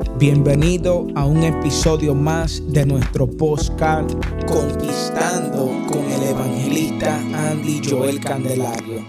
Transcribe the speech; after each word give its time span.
Bienvenido 0.00 1.08
a 1.14 1.26
un 1.26 1.42
episodio 1.42 2.14
más 2.14 2.62
de 2.72 2.86
nuestro 2.86 3.26
podcast 3.26 4.10
Conquistando 4.46 5.66
con 5.86 6.10
el 6.10 6.22
evangelista 6.22 7.18
Andy 7.50 7.82
Joel 7.86 8.18
Candelario. 8.20 9.04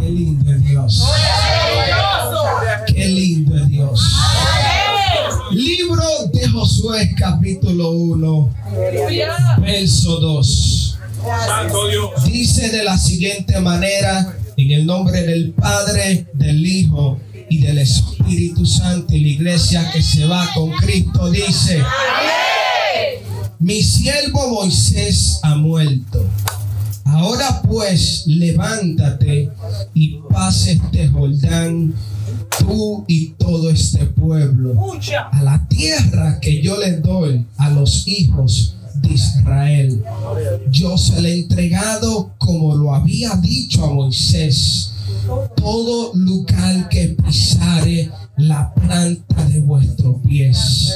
Qué 0.00 0.08
lindo 0.10 0.52
es 0.52 0.64
Dios. 0.64 1.04
Qué 2.86 3.04
lindo 3.06 3.56
es 3.56 3.68
Dios. 3.68 4.00
Libro 5.52 6.02
de 6.32 6.48
Josué 6.48 7.14
capítulo 7.16 7.90
1, 7.90 8.54
verso 9.60 10.20
2. 10.20 10.98
Dice 12.24 12.70
de 12.70 12.84
la 12.84 12.96
siguiente 12.96 13.60
manera, 13.60 14.37
en 14.58 14.72
el 14.72 14.86
nombre 14.86 15.22
del 15.22 15.52
Padre, 15.52 16.26
del 16.34 16.66
Hijo 16.66 17.20
y 17.48 17.58
del 17.58 17.78
Espíritu 17.78 18.66
Santo 18.66 19.14
y 19.14 19.20
la 19.20 19.28
iglesia 19.28 19.90
que 19.92 20.02
se 20.02 20.26
va 20.26 20.50
con 20.52 20.72
Cristo 20.72 21.30
dice, 21.30 21.80
mi 23.60 23.80
siervo 23.80 24.54
Moisés 24.54 25.38
ha 25.44 25.54
muerto. 25.54 26.26
Ahora 27.04 27.62
pues 27.62 28.24
levántate 28.26 29.48
y 29.94 30.18
pase 30.28 30.72
este 30.72 31.06
Jordán, 31.06 31.94
tú 32.58 33.04
y 33.06 33.28
todo 33.38 33.70
este 33.70 34.06
pueblo, 34.06 34.74
a 35.30 35.42
la 35.44 35.68
tierra 35.68 36.40
que 36.40 36.60
yo 36.60 36.76
le 36.78 36.96
doy 36.96 37.46
a 37.58 37.70
los 37.70 38.08
hijos 38.08 38.74
de 39.00 39.14
Israel. 39.14 40.04
Yo 40.70 40.96
se 40.96 41.20
le 41.20 41.30
he 41.30 41.38
entregado 41.40 42.32
como 42.38 42.74
lo 42.74 42.94
había 42.94 43.34
dicho 43.36 43.84
a 43.84 43.92
Moisés. 43.92 44.92
Todo 45.56 46.12
lugar 46.14 46.88
que 46.88 47.16
pisare 47.24 48.10
la 48.36 48.72
planta 48.74 49.44
de 49.44 49.60
vuestros 49.60 50.16
pies. 50.26 50.94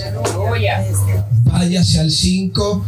Váyase 1.45 2.01
al 2.01 2.11
5 2.11 2.85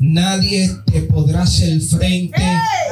Nadie 0.00 0.70
te 0.86 1.02
podrá 1.02 1.42
hacer 1.42 1.80
frente 1.80 2.40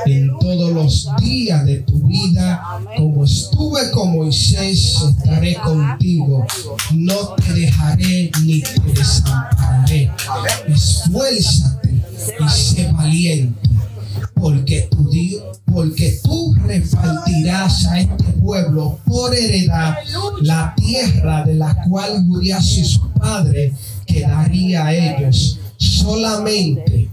en 0.06 0.28
todos 0.40 0.72
los 0.72 1.08
días 1.20 1.64
de 1.64 1.78
tu 1.78 2.00
vida. 2.08 2.60
Como 2.96 3.24
estuve 3.24 3.92
con 3.92 4.12
Moisés, 4.12 4.96
estaré 5.08 5.54
contigo. 5.54 6.44
No 6.92 7.34
te 7.36 7.52
dejaré 7.52 8.32
ni 8.42 8.60
te 8.60 8.92
desampararé. 8.92 10.10
Esfuérzate 10.66 11.94
y 12.40 12.48
sé 12.48 12.90
valiente. 12.90 13.70
Porque 14.34 14.88
tu 14.91 15.08
Dios, 15.08 15.60
porque 15.64 16.18
tú 16.24 16.54
repartirás 16.64 17.86
a 17.86 18.00
este 18.00 18.24
pueblo 18.41 18.98
por 19.04 19.32
heredad 19.32 19.94
la 20.41 20.74
tierra 20.74 21.44
de 21.44 21.54
la 21.54 21.82
cual 21.84 22.26
juré 22.26 22.52
a 22.52 22.60
sus 22.60 23.00
padres 23.18 23.72
que 24.06 24.22
daría 24.22 24.86
a 24.86 24.94
ellos 24.94 25.60
solamente 25.97 27.08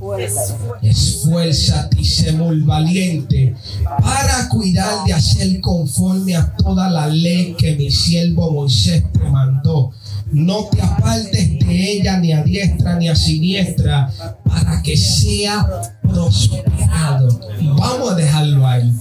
esfuérzate 0.81 2.02
y 2.02 2.06
sé 2.06 2.31
muy 2.34 2.62
valiente 2.62 3.56
para 3.84 4.50
cuidar 4.50 5.06
de 5.06 5.14
hacer 5.14 5.62
conforme 5.62 6.36
a 6.36 6.56
toda 6.58 6.90
la 6.90 7.08
ley 7.08 7.56
que 7.58 7.75
mi 7.75 7.90
siervo 7.90 8.52
Moisés 8.52 9.03
te 9.12 9.20
mandó. 9.30 9.92
No 10.31 10.66
te 10.66 10.81
apartes 10.81 11.59
de 11.59 11.92
ella 11.92 12.17
ni 12.17 12.34
a 12.34 12.44
diestra 12.44 12.98
ni 12.98 13.08
a 13.08 13.16
siniestra 13.16 14.12
para 14.44 14.81
que 14.81 14.97
sea 14.97 15.68
prosperado. 16.02 17.40
Vamos 17.78 18.12
a 18.12 18.16
dejarlo 18.16 18.66
ahí. 18.66 18.92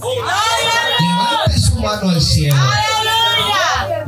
Levante 0.99 1.59
su 1.59 1.75
mano 1.79 2.09
al 2.09 2.21
cielo. 2.21 2.55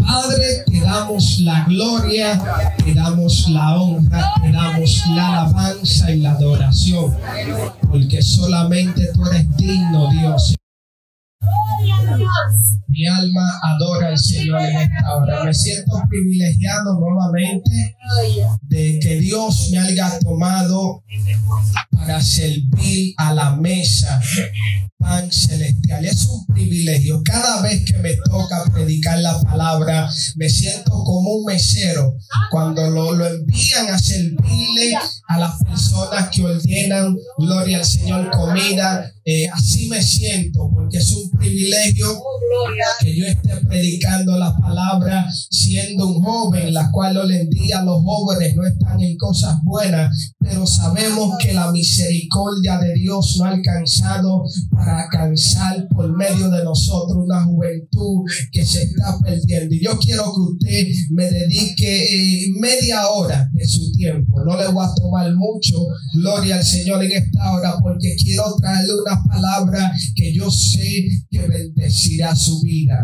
Padre, 0.05 0.63
te 0.65 0.79
damos 0.81 1.39
la 1.39 1.65
gloria, 1.65 2.41
te 2.83 2.93
damos 2.93 3.49
la 3.49 3.75
honra, 3.75 4.33
te 4.41 4.51
damos 4.51 5.03
la 5.13 5.27
alabanza 5.27 6.11
y 6.11 6.19
la 6.19 6.31
adoración, 6.31 7.15
porque 7.89 8.21
solamente 8.21 9.09
tú 9.13 9.25
eres 9.25 9.57
digno, 9.57 10.09
Dios. 10.11 10.55
Mi 12.87 13.07
alma 13.07 13.59
adora 13.61 14.07
al 14.09 14.17
Señor 14.17 14.61
en 14.61 14.77
esta 14.77 15.15
hora. 15.15 15.43
Me 15.43 15.53
siento 15.53 16.01
privilegiado 16.09 16.99
nuevamente 16.99 17.95
de 18.61 18.99
que 19.01 19.19
Dios 19.19 19.69
me 19.71 19.79
haya 19.79 20.17
tomado 20.19 21.03
para 21.91 22.21
servir 22.21 23.13
a 23.17 23.33
la 23.33 23.55
mesa 23.55 24.21
pan 25.05 25.31
celestial. 25.31 26.05
Es 26.05 26.25
un 26.25 26.45
privilegio. 26.47 27.21
Cada 27.23 27.61
vez 27.61 27.85
que 27.85 27.97
me 27.99 28.15
toca 28.15 28.63
predicar 28.73 29.19
la 29.19 29.39
palabra, 29.41 30.09
me 30.35 30.49
siento 30.49 30.91
como 30.91 31.31
un 31.35 31.45
mesero 31.45 32.15
cuando 32.49 32.89
lo, 32.89 33.13
lo 33.13 33.27
envían 33.27 33.87
a 33.89 33.99
servirle 33.99 34.95
a 35.27 35.37
las 35.37 35.61
personas 35.63 36.29
que 36.29 36.43
ordenan, 36.43 37.15
gloria 37.37 37.79
al 37.79 37.85
Señor, 37.85 38.31
comida. 38.31 39.11
Eh, 39.27 39.47
así 39.51 39.87
me 39.87 40.03
siento 40.03 40.69
porque 40.71 40.97
es 40.97 41.11
un 41.11 41.31
privilegio 41.31 42.07
que 43.01 43.17
yo 43.17 43.25
esté 43.25 43.55
predicando 43.67 44.37
la 44.37 44.55
palabra 44.55 45.25
siendo 45.49 46.07
un 46.07 46.23
joven, 46.23 46.71
la 46.71 46.91
cual 46.91 47.17
hoy 47.17 47.35
en 47.35 47.49
día 47.49 47.81
los 47.81 48.03
jóvenes 48.03 48.55
no 48.55 48.67
están 48.67 49.01
en 49.01 49.17
cosas 49.17 49.57
buenas, 49.63 50.35
pero 50.39 50.67
sabemos 50.67 51.37
que 51.39 51.53
la 51.53 51.71
misericordia 51.71 52.77
de 52.77 52.93
Dios 52.93 53.37
no 53.39 53.45
ha 53.45 53.49
alcanzado 53.49 54.43
para 54.69 55.03
alcanzar 55.03 55.87
por 55.89 56.15
medio 56.15 56.49
de 56.51 56.63
nosotros 56.63 57.17
una 57.25 57.43
juventud 57.45 58.23
que 58.51 58.63
se 58.63 58.83
está 58.83 59.17
perdiendo. 59.23 59.73
Y 59.73 59.83
yo 59.83 59.97
quiero 59.97 60.23
que 60.25 60.41
usted 60.53 60.87
me 61.09 61.25
dedique 61.25 62.43
eh, 62.43 62.47
media 62.59 63.07
hora 63.07 63.49
de 63.53 63.67
su 63.67 63.91
tiempo. 63.93 64.43
No 64.45 64.55
le 64.55 64.67
voy 64.67 64.85
a 64.85 64.93
tomar 64.93 65.33
mucho, 65.33 65.77
gloria 66.13 66.57
al 66.57 66.63
Señor 66.63 67.03
en 67.03 67.11
esta 67.11 67.53
hora, 67.53 67.75
porque 67.81 68.15
quiero 68.15 68.55
traerle 68.57 68.93
una 68.93 69.14
palabra 69.23 69.91
que 70.15 70.33
yo 70.33 70.49
sé 70.51 71.05
que 71.29 71.39
bendecirá 71.39 72.35
su 72.35 72.61
vida. 72.61 73.03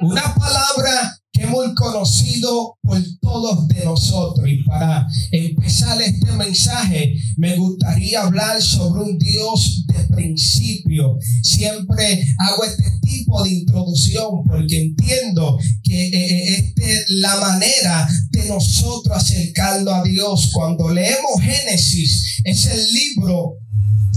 Una 0.00 0.34
palabra 0.34 1.18
que 1.38 1.46
muy 1.46 1.72
conocido 1.74 2.76
por 2.82 3.00
todos 3.20 3.68
de 3.68 3.84
nosotros. 3.84 4.48
Y 4.48 4.62
para 4.64 5.06
empezar 5.30 6.00
este 6.02 6.32
mensaje, 6.32 7.14
me 7.36 7.56
gustaría 7.56 8.22
hablar 8.22 8.60
sobre 8.60 9.02
un 9.02 9.18
Dios 9.18 9.84
de 9.86 10.16
principio. 10.16 11.16
Siempre 11.42 12.26
hago 12.38 12.64
este 12.64 12.90
tipo 13.02 13.42
de 13.44 13.50
introducción 13.50 14.42
porque 14.44 14.82
entiendo 14.82 15.58
que 15.82 16.54
este 16.54 16.92
es 16.92 17.04
la 17.08 17.36
manera 17.36 18.08
de 18.30 18.48
nosotros 18.48 19.16
acercarnos 19.16 19.94
a 19.94 20.02
Dios. 20.02 20.50
Cuando 20.52 20.88
leemos 20.90 21.40
Génesis, 21.40 22.40
es 22.44 22.66
el 22.66 22.92
libro 22.92 23.54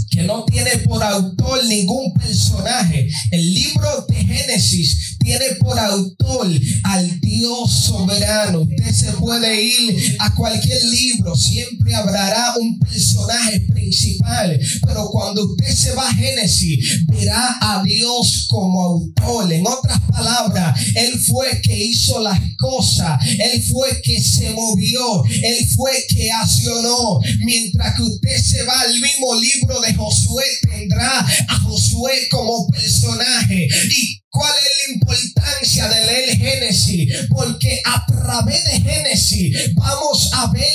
que 0.10 0.24
no 0.24 0.46
tiene 0.46 0.72
por 0.86 1.04
autor 1.04 1.66
ningún 1.66 2.14
personaje. 2.14 3.08
El 3.32 3.54
libro 3.54 4.06
de 4.08 4.16
Génesis 4.16 5.18
tiene 5.20 5.56
por 5.60 5.78
autor 5.78 6.48
al 6.84 7.20
Dios 7.20 7.72
soberano. 7.72 8.62
Usted 8.62 8.92
se 8.94 9.12
puede 9.14 9.62
ir 9.62 10.16
a 10.20 10.34
cualquier 10.36 10.84
libro, 10.84 11.36
siempre 11.36 11.94
habrá 11.94 12.54
un 12.60 12.80
personaje 12.80 13.62
principal, 13.72 14.60
pero 14.86 15.08
cuando 15.12 15.46
usted 15.46 15.74
se 15.74 15.94
va 15.94 16.10
a 16.10 16.14
Génesis, 16.14 17.06
verá 17.08 17.58
a 17.62 17.84
Dios 17.84 18.48
como 18.50 18.82
autor. 18.82 19.52
En 19.52 19.66
otras 19.68 20.00
palabras, 20.10 20.80
Él 20.96 21.20
fue 21.20 21.62
que 21.62 21.78
hizo 21.78 22.20
las 22.22 22.40
cosas, 22.58 23.20
Él 23.28 23.64
fue 23.72 24.02
que 24.02 24.22
se 24.22 24.50
movió, 24.52 25.24
Él 25.26 25.68
fue 25.76 25.92
que 26.10 26.32
accionó. 26.32 27.20
Mientras 27.44 27.96
que 27.96 28.04
usted 28.04 28.38
se 28.38 28.64
va 28.64 28.80
al 28.82 28.94
mismo 29.00 29.36
libro 29.36 29.82
de 29.82 29.91
Josué, 29.96 30.46
tendrá 30.70 31.20
a 31.20 31.60
Josué 31.60 32.28
como 32.30 32.68
personaje. 32.68 33.68
¿Y 33.90 34.22
cuál 34.30 34.54
es 34.58 34.88
la 34.88 34.94
importancia 34.94 35.88
de 35.88 36.06
leer 36.06 36.38
Génesis? 36.38 37.14
Porque 37.30 37.82
a 37.86 38.06
través 38.06 38.64
de 38.66 38.82
Génesis 38.82 39.76
vamos 39.76 40.30
a 40.34 40.52
ver 40.52 40.71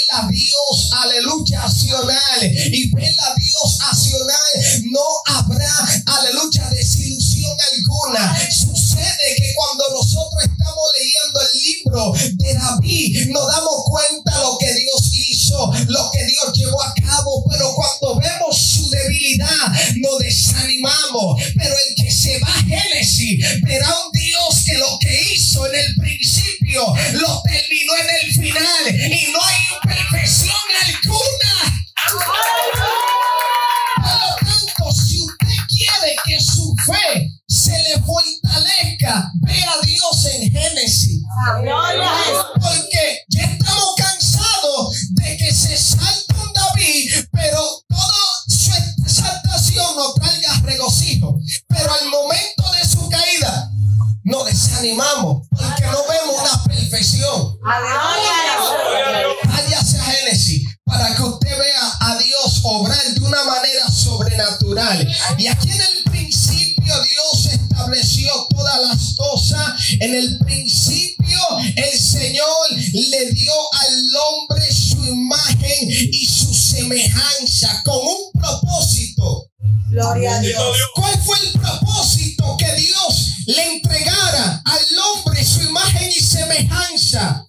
semejanza, 76.87 77.83
con 77.85 77.97
un 77.97 78.41
propósito. 78.41 79.51
Gloria 79.91 80.37
a 80.37 80.41
Dios. 80.41 80.77
¿Cuál 80.95 81.19
fue 81.23 81.37
el 81.39 81.53
propósito 81.61 82.57
que 82.59 82.73
Dios 82.75 83.33
le 83.47 83.75
entregara 83.75 84.63
al 84.65 84.99
hombre 84.99 85.45
su 85.45 85.63
imagen 85.63 86.11
y 86.11 86.21
semejanza? 86.21 87.45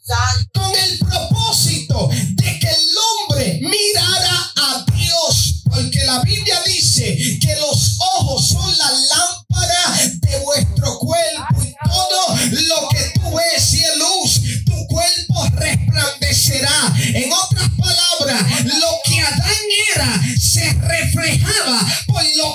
Con 0.54 0.75
el 0.75 1.00
propósito 1.00 2.10
de 2.10 2.60
que 2.60 2.68
el 2.68 2.95
hombre 2.98 3.60
mirara 3.62 4.51
a 4.56 4.86
Dios. 4.95 5.62
Porque 5.66 6.04
la 6.06 6.22
Biblia 6.22 6.60
dice 6.66 7.16
que 7.39 7.56
los 7.60 7.98
ojos 8.18 8.48
son 8.50 8.78
la 8.78 8.92
lámpara 8.92 9.47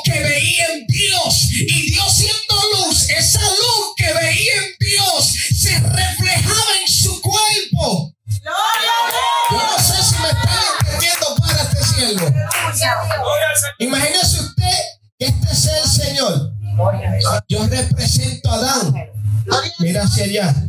que 0.05 0.21
veía 0.21 0.67
en 0.75 0.87
Dios. 0.87 1.49
Y 1.53 1.91
Dios 1.91 2.15
siendo 2.15 2.55
luz, 2.77 3.09
esa 3.11 3.41
luz 3.41 3.94
que 3.97 4.12
veía 4.12 4.53
en 4.56 4.75
Dios 4.79 5.35
se 5.56 5.79
reflejaba 5.79 6.73
en 6.81 6.93
su 6.93 7.21
cuerpo. 7.21 8.15
Yo 9.50 9.56
no 9.56 9.79
sé 9.79 10.03
si 10.03 10.23
me 10.23 10.29
están 10.29 10.59
entendiendo 10.81 11.37
para 11.39 11.62
este 11.62 11.85
cielo. 11.85 12.35
Imagínese 13.79 14.41
usted 14.41 14.79
que 15.19 15.27
este 15.27 15.55
sea 15.55 15.79
el 15.79 15.91
Señor. 15.91 16.53
Yo 17.49 17.67
represento 17.67 18.50
a 18.50 18.55
Adán. 18.55 18.94
Mira 19.79 20.05
hacia 20.05 20.25
allá. 20.25 20.69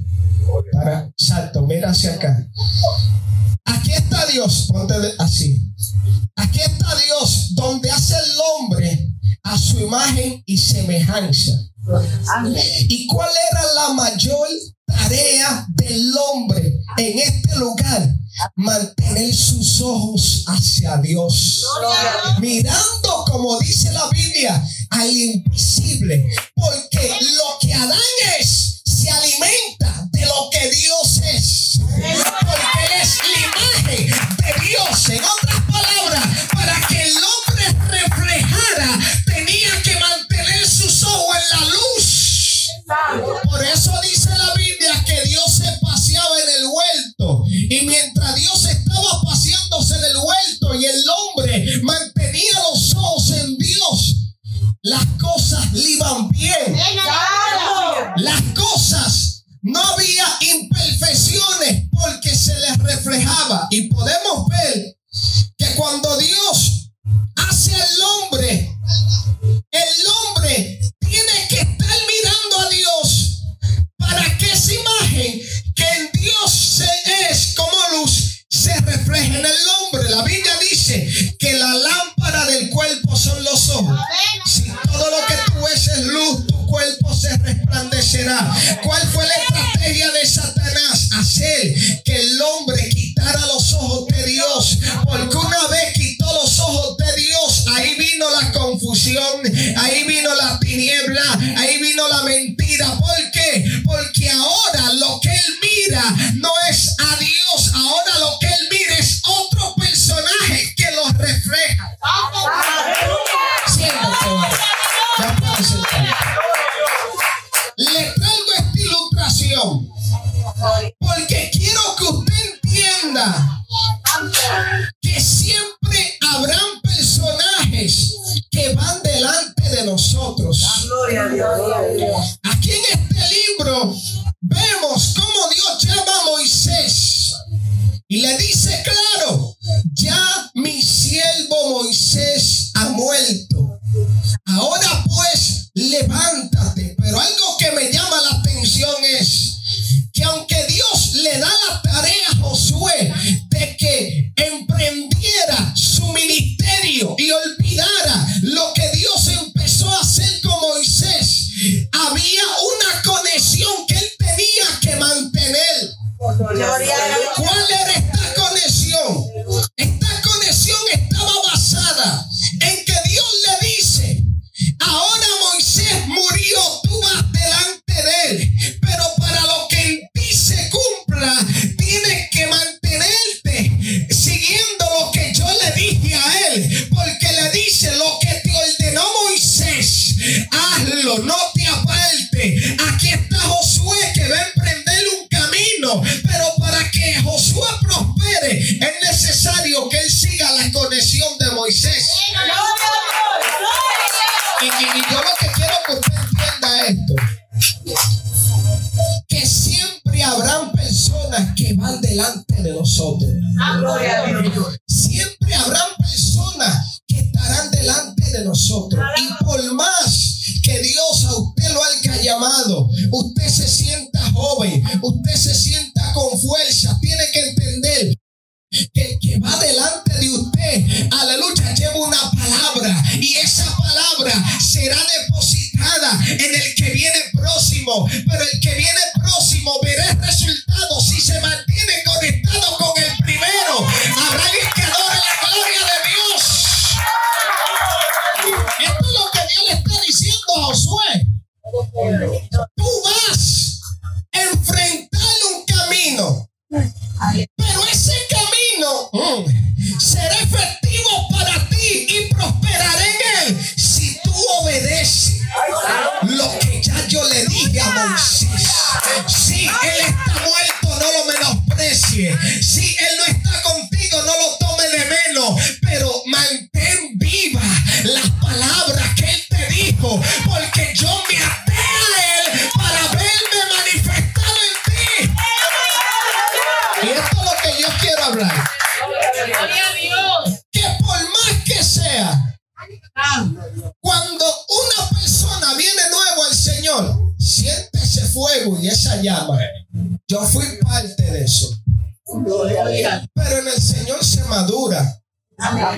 Para, 0.74 1.10
salto, 1.18 1.62
mira 1.62 1.90
hacia 1.90 2.14
acá. 2.14 2.48
Aquí 3.66 3.94
está 3.94 4.25
Dios, 4.28 4.68
ponte 4.72 4.94
así. 5.20 5.74
Aquí 6.36 6.60
está 6.60 6.96
Dios, 6.96 7.56
donde 7.56 7.90
hace 7.90 8.16
el 8.16 8.31
hombre 8.40 9.12
a 9.44 9.57
su 9.57 9.80
imagen 9.80 10.42
y 10.45 10.57
semejanza. 10.57 11.51
¿Y 12.88 13.07
cuál 13.07 13.30
era 13.51 13.74
la 13.74 13.94
mayor 13.94 14.48
tarea 14.86 15.68
del 15.75 16.13
hombre 16.18 16.74
en 16.98 17.19
este 17.19 17.56
lugar? 17.57 18.10
Mantener 18.56 19.36
sus 19.36 19.81
ojos 19.81 20.44
hacia 20.48 20.98
Dios. 20.98 21.63
Mirando, 22.40 23.25
como 23.30 23.60
dice 23.60 23.92
la 23.92 24.10
Biblia, 24.10 24.66
al 24.90 25.12
invisible. 25.12 26.25
Porque 26.56 27.10
lo 27.22 27.60
que 27.60 27.74
Adán 27.74 28.00
es, 28.39 28.73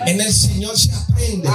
En 0.06 0.22
el 0.22 0.34
Señor 0.34 0.80
se 0.80 0.92
aprende. 0.94 1.50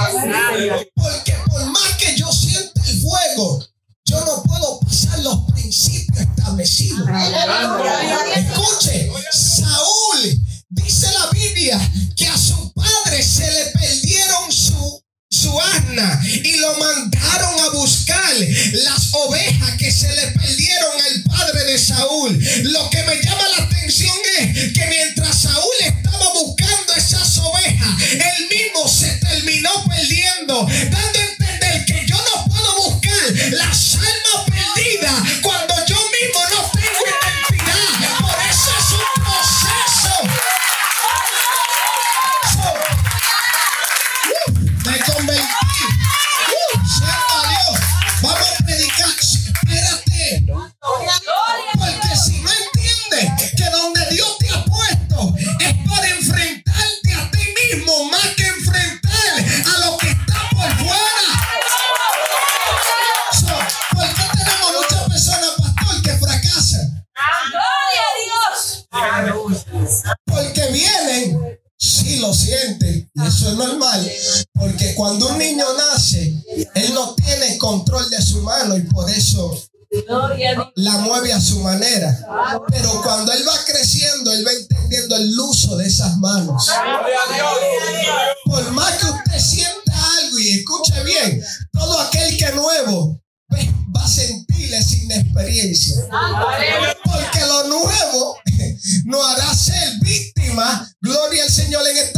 Porque 0.95 1.33
por 1.47 1.65
más 1.67 1.95
que 1.97 2.15
yo 2.15 2.31
sienta 2.31 2.81
el 2.87 3.01
fuego, 3.01 3.65
yo 4.05 4.19
no 4.25 4.43
puedo 4.43 4.79
pasar 4.79 5.19
los 5.19 5.51
principios 5.51 6.19
establecidos. 6.19 7.07
Escuche, 8.35 9.11
Saúl 9.31 10.41
dice 10.69 11.07
la 11.11 11.27
Biblia 11.31 11.91
que 12.15 12.27
a 12.27 12.37
su 12.37 12.71
padre 12.73 13.23
se 13.23 13.49
le 13.51 13.65
perdieron 13.71 14.51
su, 14.51 15.03
su 15.29 15.59
asna 15.59 16.21
y 16.25 16.57
lo 16.57 16.77
mandaron 16.77 17.59
a 17.59 17.69
buscar 17.73 18.33
las 18.73 19.13
ovejas 19.13 19.77
que 19.77 19.91
se 19.91 20.13
le 20.15 20.27
perdieron 20.31 20.91
al 21.01 21.23
padre 21.23 21.63
de 21.65 21.77
Saúl. 21.77 22.45
Lo 22.63 22.89
que 22.89 23.03
me 23.03 23.21
llama 23.21 23.43
la 23.57 23.63
atención 23.65 24.15
es 24.39 24.73
que 24.73 24.85
mientras 24.87 25.37
Saúl 25.37 25.90
mueve 81.21 81.33
a 81.33 81.41
su 81.41 81.59
manera. 81.59 82.17
Pero 82.69 83.01
cuando 83.03 83.31
él 83.31 83.43
va 83.47 83.53
creciendo, 83.65 84.31
él 84.31 84.45
va 84.45 84.51
entendiendo 84.51 85.15
el 85.15 85.39
uso 85.39 85.77
de 85.77 85.87
esas 85.87 86.17
manos. 86.17 86.69
Por 88.45 88.71
más 88.71 88.97
que 88.97 89.05
usted 89.05 89.39
sienta 89.39 89.93
algo 90.19 90.39
y 90.39 90.49
escuche 90.49 91.03
bien, 91.03 91.43
todo 91.71 91.99
aquel 91.99 92.37
que 92.37 92.51
nuevo 92.53 93.21
pues, 93.47 93.67
va 93.95 94.03
a 94.03 94.07
sentir 94.07 94.73
esa 94.73 94.95
inexperiencia. 94.95 95.95
Porque 97.03 97.39
lo 97.41 97.67
nuevo 97.67 98.37
no 99.05 99.23
hará 99.23 99.53
ser 99.53 99.99
víctima, 100.01 100.89
gloria 101.01 101.43
al 101.43 101.51
Señor 101.51 101.87
en 101.87 101.97
este 101.97 102.10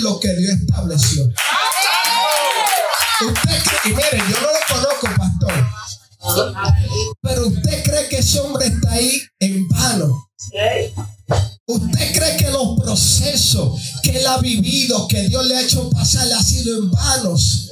lo 0.00 0.18
que 0.20 0.34
Dios 0.34 0.56
estableció. 0.60 1.28
Usted 3.26 3.62
cree, 3.62 3.80
y 3.84 3.88
miren, 3.94 4.30
yo 4.30 4.40
no 4.40 4.46
lo 4.46 4.60
conozco, 4.68 5.08
pastor. 5.16 5.66
Pero 7.22 7.46
usted 7.48 7.82
cree 7.82 8.08
que 8.08 8.18
ese 8.18 8.40
hombre 8.40 8.66
está 8.66 8.92
ahí 8.92 9.22
en 9.40 9.68
vano. 9.68 10.28
Usted 11.66 12.12
cree 12.12 12.36
que 12.36 12.50
los 12.50 12.80
procesos 12.80 13.80
que 14.02 14.18
él 14.18 14.26
ha 14.26 14.38
vivido, 14.38 15.06
que 15.06 15.28
Dios 15.28 15.46
le 15.46 15.56
ha 15.56 15.60
hecho 15.60 15.88
pasar, 15.90 16.26
le 16.26 16.34
ha 16.34 16.42
sido 16.42 16.78
en 16.78 16.90
vanos. 16.90 17.70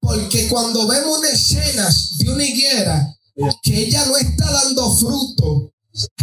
Porque 0.00 0.48
cuando 0.48 0.86
vemos 0.86 1.24
escenas 1.24 2.18
de 2.18 2.30
una 2.30 2.44
higuera 2.44 3.16
que 3.62 3.82
ella 3.82 4.04
no 4.06 4.16
está 4.16 4.50
dando 4.50 4.96
fruto, 4.96 5.72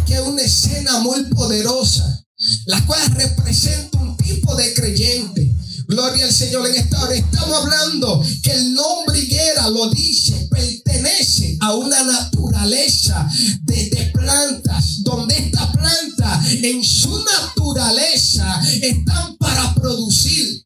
que 0.06 0.16
es 0.16 0.22
una 0.22 0.42
escena 0.42 1.00
muy 1.00 1.24
poderosa, 1.26 2.26
la 2.66 2.86
cual 2.86 3.02
representa 3.12 3.98
un 4.00 4.18
tipo 4.18 4.56
de 4.56 4.74
creyente. 4.74 5.56
Gloria 5.88 6.26
al 6.26 6.34
Señor 6.34 6.68
en 6.68 6.76
esta 6.76 7.02
hora. 7.04 7.14
Estamos 7.14 7.56
hablando 7.56 8.24
que 8.42 8.52
el 8.52 8.74
nombre 8.74 9.20
higuera 9.20 9.70
lo 9.70 9.90
dice, 9.90 10.48
pertenece 10.50 11.58
a 11.60 11.76
una 11.76 12.04
naturaleza 12.04 13.30
de, 13.64 13.90
de 13.90 14.12
plantas, 14.14 15.04
donde 15.04 15.38
esta 15.38 15.72
planta 15.72 16.44
en 16.50 16.84
su 16.84 17.24
naturaleza 17.24 18.62
están 18.82 19.38
para 19.38 19.74
producir. 19.76 20.64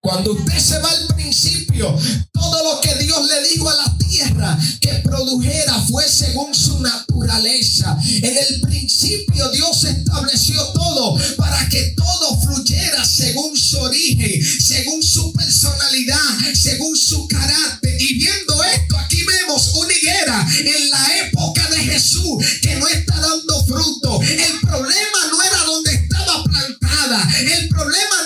Cuando 0.00 0.32
usted 0.32 0.58
se 0.58 0.78
va 0.80 0.90
al 0.90 1.06
principio, 1.14 1.96
todo 2.32 2.74
lo 2.74 2.80
que 2.80 2.94
Dios 2.96 3.20
le 3.28 3.48
dijo 3.48 3.70
a 3.70 3.74
la 3.74 3.98
tierra 3.98 4.58
que 4.80 4.94
produjera 5.04 5.80
fue 5.88 6.08
según 6.08 6.54
su 6.54 6.80
naturaleza. 6.80 7.96
En 8.04 8.36
el 8.36 8.60
principio 8.62 9.48
Dios 9.50 9.84
estableció 9.84 10.60
todo 10.74 11.16
para 11.36 11.68
que 11.68 11.94
todo 11.96 12.40
fluyera 12.40 13.04
según 13.04 13.56
su 13.56 13.78
origen, 13.78 14.42
según 14.60 15.02
su 15.02 15.32
personalidad, 15.32 16.18
según 16.54 16.96
su 16.96 17.26
carácter. 17.28 17.96
Y 18.02 18.14
viendo 18.14 18.62
esto, 18.64 18.98
aquí 18.98 19.18
vemos 19.24 19.68
una 19.74 19.92
higuera 19.92 20.46
en 20.58 20.90
la 20.90 21.18
época 21.26 21.68
de 21.70 21.78
Jesús 21.78 22.44
que 22.60 22.76
no 22.76 22.88
está 22.88 23.18
dando 23.20 23.64
fruto. 23.66 24.20
El 24.20 24.60
problema 24.60 25.18
no 25.30 25.42
era 25.42 25.64
donde 25.64 25.94
estaba 25.94 26.44
plantada. 26.44 27.28
El 27.40 27.68
problema 27.68 28.21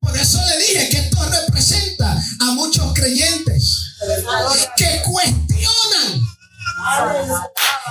Por 0.00 0.16
eso 0.16 0.38
le 0.46 0.58
dije 0.58 0.88
que 0.90 0.98
esto 0.98 1.18
representa 1.28 2.12
a 2.40 2.44
muchos 2.54 2.92
creyentes 2.94 3.80
que 4.76 5.02
cuestionan 5.04 6.20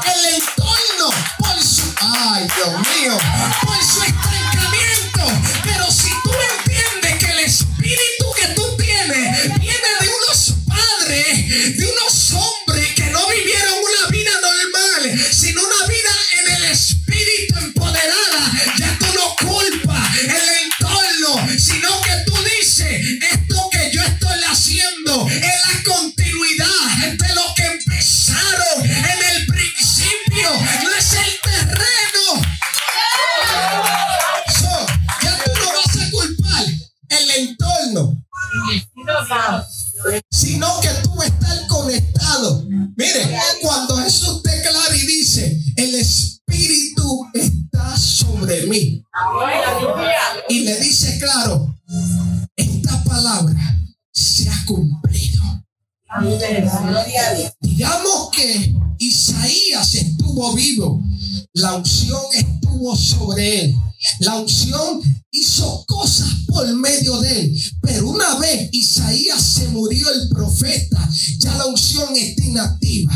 el 0.06 0.26
entorno 0.36 1.10
por 1.40 1.62
su, 1.62 1.84
ay 2.00 2.48
Dios 2.56 2.70
mío, 2.80 3.18
por 3.66 3.76
su 3.84 3.93
la 64.24 64.36
unción 64.38 65.02
hizo 65.32 65.84
cosas 65.86 66.30
por 66.48 66.66
medio 66.76 67.20
de 67.20 67.42
él, 67.42 67.62
pero 67.82 68.10
una 68.10 68.36
vez 68.40 68.70
Isaías 68.72 69.42
se 69.42 69.68
murió 69.70 70.10
el 70.12 70.30
profeta, 70.30 71.10
ya 71.40 71.56
la 71.58 71.66
unción 71.66 72.16
está 72.16 72.46
inactiva. 72.46 73.14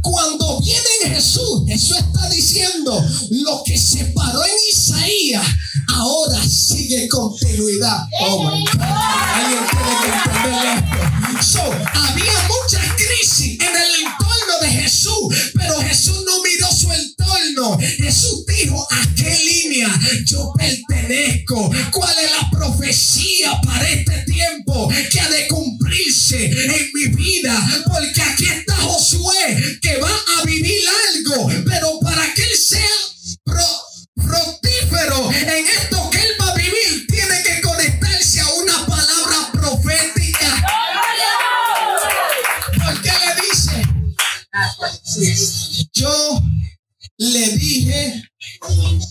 Cuando 0.00 0.60
viene 0.60 0.88
en 1.04 1.14
Jesús, 1.14 1.64
Jesús 1.66 1.98
está 1.98 2.28
diciendo 2.30 3.04
lo 3.30 3.62
que 3.64 3.78
se 3.78 4.04
paró 4.06 4.44
en 4.44 4.52
Isaías, 4.70 5.46
ahora 5.94 6.40
sigue 6.48 7.08
continuidad. 7.08 8.06
Oh 8.20 8.50
my 8.50 8.64
God. 8.64 8.78
Tiene 9.34 9.98
que 10.02 10.08
entender 10.08 10.66
esto. 10.76 11.58
So, 11.58 11.62
había 11.62 12.32
muchas 12.48 12.96
yo 20.28 20.52
pertenezco? 20.56 21.70
¿Cuál 21.92 22.14
es 22.18 22.30
la 22.30 22.50
profecía 22.50 23.58
para 23.64 23.88
este 23.88 24.24
tiempo 24.26 24.88
que 25.10 25.20
ha 25.20 25.28
de 25.30 25.48
cumplirse 25.48 26.44
en 26.46 26.90
mi 26.92 27.06
vida? 27.16 27.82
Porque 27.86 28.20
aquí 28.22 28.44
está 28.44 28.76
Josué 28.76 29.78
que 29.80 29.96
va 29.96 30.10
a 30.10 30.44
vivir 30.44 30.80
algo, 31.14 31.48
pero 31.64 31.98
para 32.00 32.32
que 32.34 32.42
él 32.42 32.56
sea 32.58 32.88
pro- 33.44 33.82
fructífero 34.16 35.30
en 35.32 35.66
esto 35.66 36.10
que 36.10 36.18
él 36.18 36.32
va 36.40 36.48
a 36.50 36.54
vivir, 36.54 37.06
tiene 37.08 37.42
que 37.42 37.60
conectarse 37.62 38.40
a 38.40 38.48
una 38.54 38.86
palabra 38.86 39.50
profética. 39.52 40.62
Porque 42.84 43.10
le 43.10 43.34
dice, 43.48 43.82
yo 45.94 46.42
le 47.16 47.48
dije, 47.56 48.22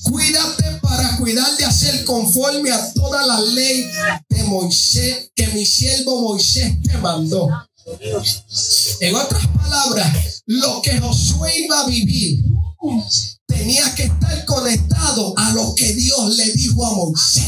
cuídate 0.03 0.76
cuidar 1.27 1.57
de 1.57 1.65
hacer 1.65 2.05
conforme 2.05 2.71
a 2.71 2.93
toda 2.93 3.21
la 3.27 3.41
ley 3.41 3.85
de 4.29 4.43
Moisés, 4.45 5.29
que 5.35 5.45
mi 5.47 5.65
siervo 5.65 6.21
Moisés 6.21 6.81
te 6.81 6.97
mandó. 6.99 7.49
En 9.01 9.13
otras 9.13 9.45
palabras, 9.47 10.43
lo 10.45 10.81
que 10.81 10.97
Josué 10.97 11.51
iba 11.59 11.81
a 11.81 11.87
vivir 11.87 12.45
tenía 13.47 13.95
que 13.95 14.03
estar 14.03 14.45
conectado 14.45 15.33
a 15.37 15.51
lo 15.53 15.73
que 15.75 15.93
Dios 15.93 16.35
le 16.35 16.51
dijo 16.51 16.85
a 16.85 16.93
Moisés. 16.93 17.45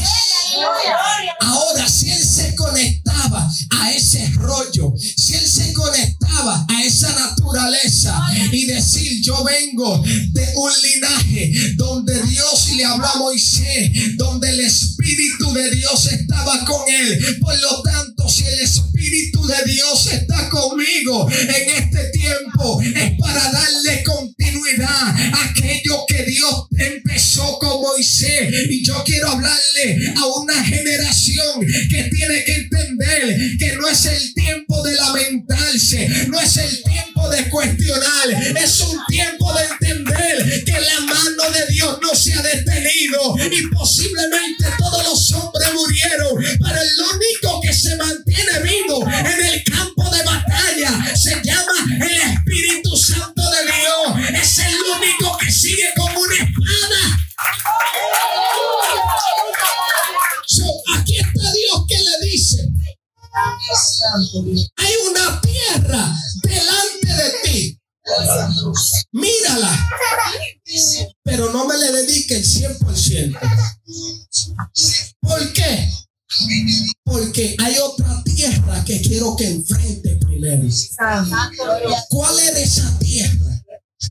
Ahora, 1.40 1.88
si 1.88 2.10
él 2.10 2.24
se 2.24 2.54
conectaba 2.56 3.48
a 3.70 3.92
ese 3.92 4.30
rollo, 4.34 4.92
si 4.98 5.34
él 5.34 5.46
se 5.46 5.72
conectaba 5.72 6.66
a 6.68 6.84
esa 6.84 7.10
naturaleza 7.12 8.20
y 8.50 8.66
decir, 8.66 9.22
yo 9.22 9.44
vengo 9.44 10.02
de 10.02 10.48
un 10.56 10.72
linaje 10.82 11.52
donde 11.76 12.20
Dios 12.24 12.70
le 12.74 12.84
habló 12.84 13.06
a 13.06 13.18
Moisés, 13.18 14.16
donde 14.16 14.50
el 14.50 14.60
Espíritu 14.60 15.52
de 15.52 15.70
Dios 15.70 16.06
estaba 16.06 16.64
con 16.64 16.82
él. 16.88 17.38
Por 17.40 17.58
lo 17.60 17.82
tanto, 17.82 18.28
si 18.28 18.44
el 18.44 18.60
Espíritu 18.60 19.46
de 19.46 19.64
Dios 19.66 20.06
está 20.12 20.48
conmigo 20.48 21.28
en 21.30 21.84
este 21.84 22.10
tiempo, 22.10 22.80
es 22.82 23.18
para 23.18 23.52
darle 23.52 23.69
es 34.00 34.06
el 34.06 34.34
tiempo 34.34 34.82
de 34.82 34.96
lamentarse, 34.96 36.08
no 36.28 36.40
es 36.40 36.56
el 36.56 36.82
tiempo 36.82 37.28
de 37.28 37.50
cuestionar, 37.50 38.30
es 38.56 38.80
un 38.80 38.98
tiempo 39.08 39.52
de 39.52 39.64
entender 39.64 40.64
que 40.64 40.72
la 40.72 41.00
mano 41.00 41.50
de 41.52 41.72
Dios 41.72 41.98
no 42.00 42.14
se 42.14 42.32
ha 42.32 42.42
detenido 42.42 43.36
y 43.50 43.66
posiblemente 43.66 44.59
Hay 64.76 64.92
una 65.10 65.40
tierra 65.40 66.14
delante 66.42 67.06
de 67.06 67.30
ti. 67.44 67.80
Mírala, 69.12 69.88
pero 71.22 71.52
no 71.52 71.66
me 71.66 71.76
le 71.78 71.92
dedique 71.92 72.36
el 72.36 72.44
100%. 72.44 73.38
¿Por 75.20 75.52
qué? 75.52 75.88
Porque 77.04 77.56
hay 77.58 77.78
otra 77.78 78.22
tierra 78.24 78.84
que 78.84 79.00
quiero 79.00 79.36
que 79.36 79.46
enfrente 79.48 80.16
primero. 80.16 80.68
¿Cuál 82.08 82.38
era 82.38 82.58
esa 82.58 82.98
tierra? 82.98 83.62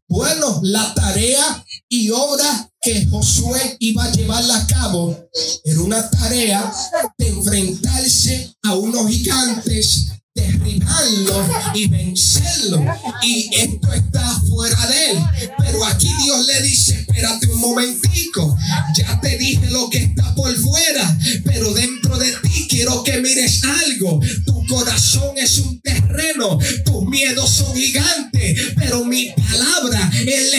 Bueno, 0.08 0.60
la 0.64 0.94
tarea 0.94 1.66
y 1.90 2.12
obra 2.12 2.72
que 2.82 3.08
Josué 3.08 3.76
iba 3.80 4.06
a 4.06 4.12
llevarla 4.12 4.58
a 4.58 4.68
cabo 4.68 5.30
era 5.66 5.82
una 5.82 6.10
tarea 6.10 6.72
de 7.18 7.28
enfrentarse 7.28 8.54
a 8.64 8.76
unos 8.76 9.10
gigantes 9.10 10.10
derribarlo 10.40 11.50
y 11.74 11.88
vencerlo. 11.88 12.86
Y 13.22 13.50
esto 13.56 13.94
está 13.94 14.42
fuera 14.50 14.88
de 14.88 15.12
él. 15.12 15.18
Pero 15.58 15.86
aquí 15.86 16.10
Dios 16.24 16.46
le 16.48 16.62
dice, 16.62 16.94
espérate 16.94 17.48
un 17.48 17.60
momentico, 17.60 18.58
ya 18.96 19.20
te 19.20 19.38
dije 19.38 19.70
lo 19.70 19.90
que 19.90 19.98
está 19.98 20.34
por 20.36 20.56
fuera, 20.56 21.18
pero 21.44 21.74
dentro 21.74 22.18
de 22.18 22.32
ti 22.44 22.68
quiero 22.70 23.04
que 23.04 23.20
mires 23.22 23.62
algo. 23.64 24.20
Tu 24.46 24.66
corazón 24.68 25.38
es 25.38 25.58
un 25.58 25.80
terreno, 25.82 26.58
tus 26.86 27.04
miedos 27.06 27.50
son 27.50 27.76
gigantes, 27.76 28.74
pero 28.76 29.04
mi 29.06 29.32
palabra 29.32 30.12
es 30.26 30.52
la 30.52 30.58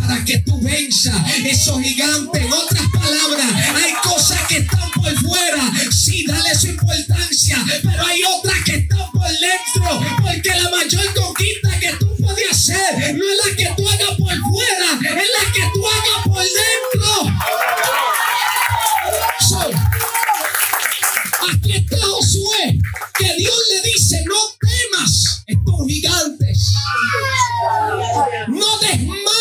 para 0.00 0.24
que 0.24 0.38
tú 0.40 0.60
venzas 0.60 1.14
esos 1.44 1.80
gigantes. 1.80 2.42
En 2.42 2.52
otras 2.52 2.82
palabras, 2.92 3.46
hay 3.74 3.92
cosas 4.02 4.40
que 4.48 4.58
están 4.58 4.90
por 4.90 5.14
fuera, 5.20 5.72
sí, 5.90 6.24
dale 6.26 6.54
su 6.54 6.68
importancia, 6.68 7.64
pero 7.82 8.06
hay 8.06 8.20
otras 8.24 8.58
que 8.64 8.76
están 8.76 9.10
por 9.12 9.28
dentro, 9.28 10.00
porque 10.22 10.50
la 10.60 10.70
mayor 10.70 11.14
conquista 11.14 11.78
que 11.80 11.92
tú 11.98 12.16
puedes 12.16 12.50
hacer 12.50 13.14
no 13.14 13.24
es 13.24 13.46
la 13.46 13.56
que 13.56 13.74
tú 13.76 13.88
hagas 13.88 14.18
por 14.18 14.36
fuera, 14.38 14.98
es 15.00 15.28
la 15.38 15.52
que 15.52 15.70
tú 15.72 15.86
hagas 15.86 16.24
por 16.24 16.42
dentro. 16.42 17.12
So, 19.48 19.70
aquí 21.52 21.72
está 21.72 21.96
Josué, 21.96 22.78
que 23.18 23.34
Dios 23.36 23.58
le 23.72 23.90
dice, 23.90 24.24
no 24.26 24.36
temas 24.60 25.44
estos 25.46 25.86
gigantes, 25.86 26.72
no 28.48 28.78
desmayes 28.78 29.33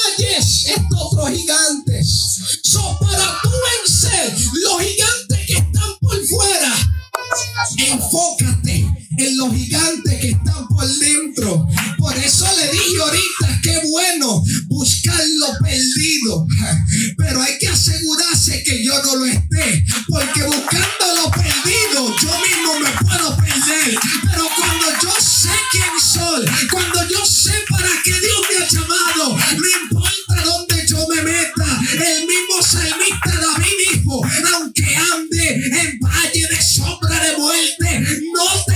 otros 1.24 1.40
gigantes. 1.40 2.40
So, 2.64 2.98
para 3.00 3.40
tú 3.42 3.50
vencer 3.50 4.36
los 4.64 4.82
gigantes 4.82 5.40
que 5.48 5.54
están 5.54 5.98
por 6.02 6.26
fuera, 6.26 6.74
enfócate 7.78 8.88
en 9.18 9.38
los 9.38 9.54
gigantes 9.54 10.20
que 10.20 10.30
están 10.32 10.68
por 10.68 10.88
dentro. 10.88 11.68
Por 11.98 12.18
eso 12.18 12.46
le 12.58 12.72
dije 12.72 13.02
ahorita, 13.02 13.60
qué 13.64 13.82
bueno 13.90 14.44
buscar 14.68 15.22
lo 15.38 15.58
perdido. 15.64 16.46
Pero 17.18 17.42
hay 17.42 17.58
que 17.60 17.70
asegurarse 17.70 18.64
que 18.64 18.84
yo 18.84 19.02
no 19.04 19.16
lo 19.18 19.26
esté. 19.26 19.86
Porque 20.08 20.44
buscando 20.44 21.16
lo 21.16 21.32
perdido, 21.32 22.16
yo 22.22 22.32
mismo 22.42 22.80
me 22.82 22.92
puedo 23.08 23.38
perder. 23.38 23.98
Pero 24.30 24.50
en 35.16 36.00
valle 36.00 36.48
de 36.50 36.62
sombra 36.62 37.20
de 37.24 37.38
muerte, 37.38 38.00
no 38.34 38.64
temeré 38.66 38.73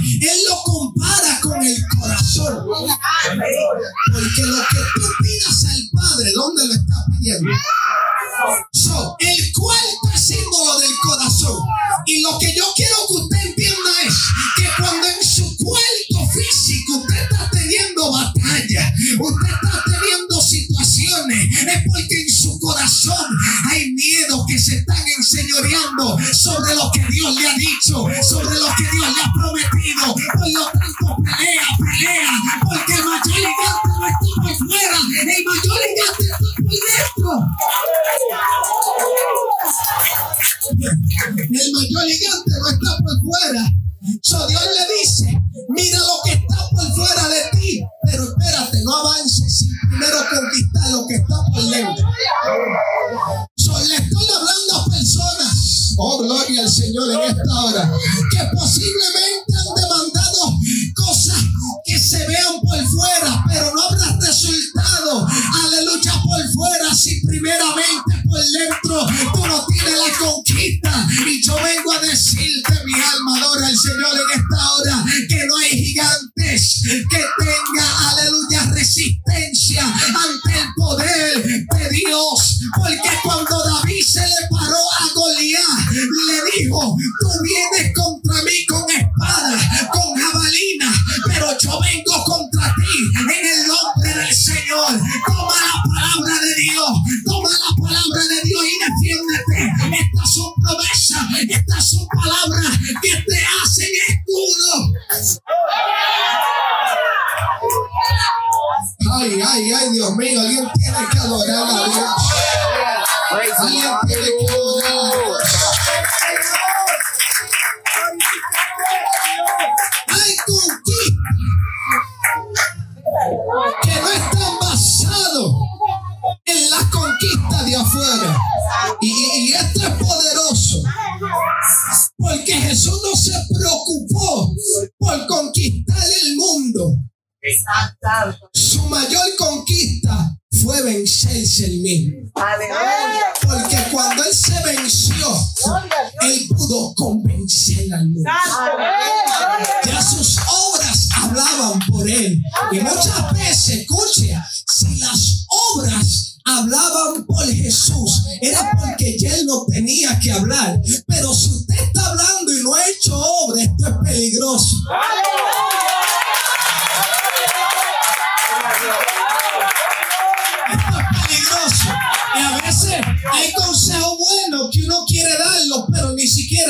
él 0.00 0.38
lo 0.48 0.62
compara 0.62 1.40
con 1.40 1.62
el 1.62 1.76
corazón. 1.98 2.66
Porque 2.66 4.42
lo 4.42 4.56
que 4.56 4.78
tú 4.94 5.06
pidas 5.22 5.64
al 5.64 5.82
Padre, 5.92 6.32
¿dónde 6.34 6.66
lo 6.66 6.74
estás 6.74 7.04
pidiendo? 7.18 7.50
El 9.18 9.52
cuarto 9.52 10.10
es 10.14 10.26
símbolo 10.26 10.78
del 10.80 10.96
corazón. 11.02 11.58
Y 12.06 12.20
lo 12.20 12.38
que 12.38 12.54
yo 12.56 12.64
quiero 12.74 12.96
que 13.06 13.14
usted 13.22 13.48
entienda 13.50 13.90
es 14.06 14.14
que 14.56 14.64
cuando 14.78 15.06
en 15.06 15.22
su 15.22 15.56
cuerpo 15.56 16.30
físico 16.32 16.98
usted 17.02 17.22
está 17.22 17.50
teniendo 17.50 18.10
batalla, 18.10 18.92
usted 19.18 19.48
está 19.52 19.84
teniendo 19.84 20.40
situaciones, 20.40 21.46
es 21.66 21.82
porque 21.86 22.22
en 22.22 22.30
su 22.30 22.58
corazón 22.58 23.26
hay 23.70 23.92
miedo 23.92 24.44
que 24.48 24.58
se 24.58 24.76
están 24.76 25.02
enseñoreando 25.18 26.16
sobre 26.32 26.74
lo 26.74 26.90
que 26.92 27.04
Dios 27.10 27.34
le 27.36 27.46
ha 27.46 27.54
dicho, 27.56 28.06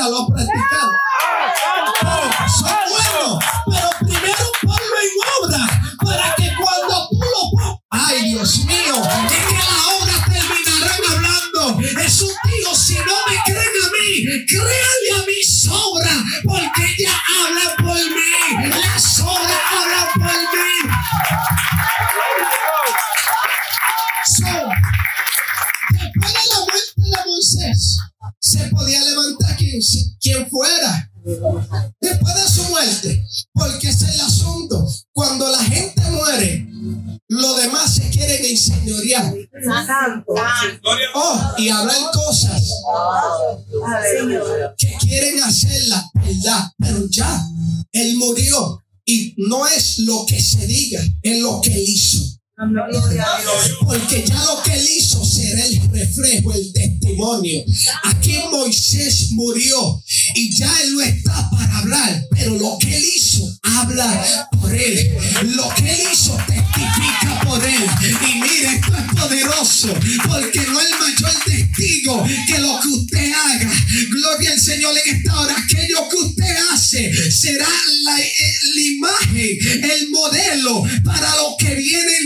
siquiera 0.01 0.09
lo 0.09 0.23
ha 0.23 0.27
practicado. 0.27 1.00
Lo 50.01 50.27
que 50.27 50.41
se 50.41 50.67
diga, 50.67 51.03
es 51.23 51.39
lo 51.41 51.61
que 51.61 51.73
él 51.73 51.85
hizo. 51.87 52.41
Porque 53.87 54.23
ya 54.27 54.45
lo 54.45 54.63
que 54.63 54.75
él 54.75 54.87
hizo 54.99 55.25
será 55.25 55.65
el 55.65 55.81
reflejo, 55.91 56.53
el 56.53 56.73
testimonio. 56.75 57.65
Aquí 58.05 58.37
Moisés 58.51 59.31
murió 59.31 60.03
y 60.35 60.55
ya 60.55 60.71
él 60.83 60.93
no 60.95 61.01
está 61.01 61.49
para 61.51 61.79
hablar, 61.79 62.27
pero 62.31 62.59
lo 62.59 62.77
que 62.79 62.95
él 62.95 63.05
hizo 63.17 63.51
habla 63.63 64.49
por 64.61 64.75
él. 64.75 65.17
Lo 65.57 65.69
que 65.75 65.91
él 65.91 66.01
hizo 66.13 66.37
testifica 66.47 67.41
por 67.47 67.65
él. 67.65 67.85
Y 68.29 68.41
mire, 68.41 68.75
esto 68.77 68.95
es 68.95 69.21
poderoso, 69.21 69.95
porque 70.29 70.61
no 70.61 70.81
es 70.81 70.91
mayor 71.01 71.35
testigo 71.45 72.25
que 72.47 72.59
lo 72.59 72.81
que 72.81 72.89
usted 72.89 73.33
haga. 73.33 73.73
Gloria 74.11 74.53
al 74.53 74.61
Señor 74.61 74.95
en 75.05 75.17
esta 75.17 75.41
hora. 75.41 75.57
Aquello 75.57 76.09
que 76.11 76.17
usted 76.17 76.57
hace 76.73 77.31
será 77.31 77.69
la, 78.03 78.21
eh, 78.21 78.33
la 78.75 78.83
imagen, 78.83 79.30
el 79.75 80.11
modelo 80.11 80.83
para 81.05 81.35
los 81.37 81.57
que 81.59 81.75
vienen 81.75 82.20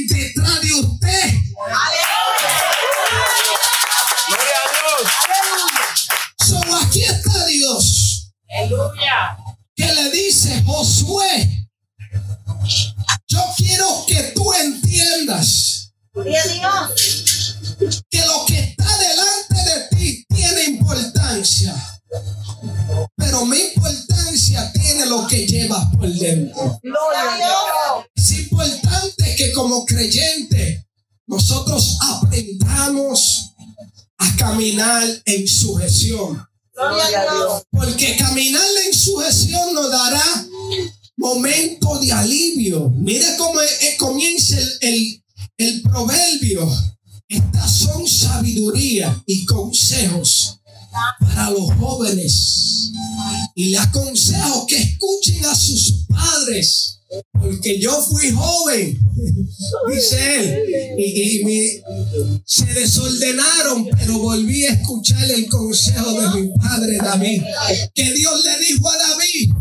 Porque 57.32 57.78
yo 57.78 57.92
fui 58.02 58.30
joven, 58.30 58.98
dice 59.92 60.36
él, 60.36 60.98
y, 60.98 61.48
y 61.48 61.82
se 62.44 62.66
desordenaron, 62.66 63.88
pero 63.98 64.18
volví 64.18 64.64
a 64.66 64.72
escuchar 64.72 65.30
el 65.30 65.46
consejo 65.48 66.20
de 66.20 66.40
mi 66.40 66.48
padre 66.56 66.96
David. 66.96 67.42
Que 67.94 68.12
Dios 68.12 68.42
le 68.44 68.66
dijo 68.66 68.88
a 68.88 68.96
David 68.96 69.53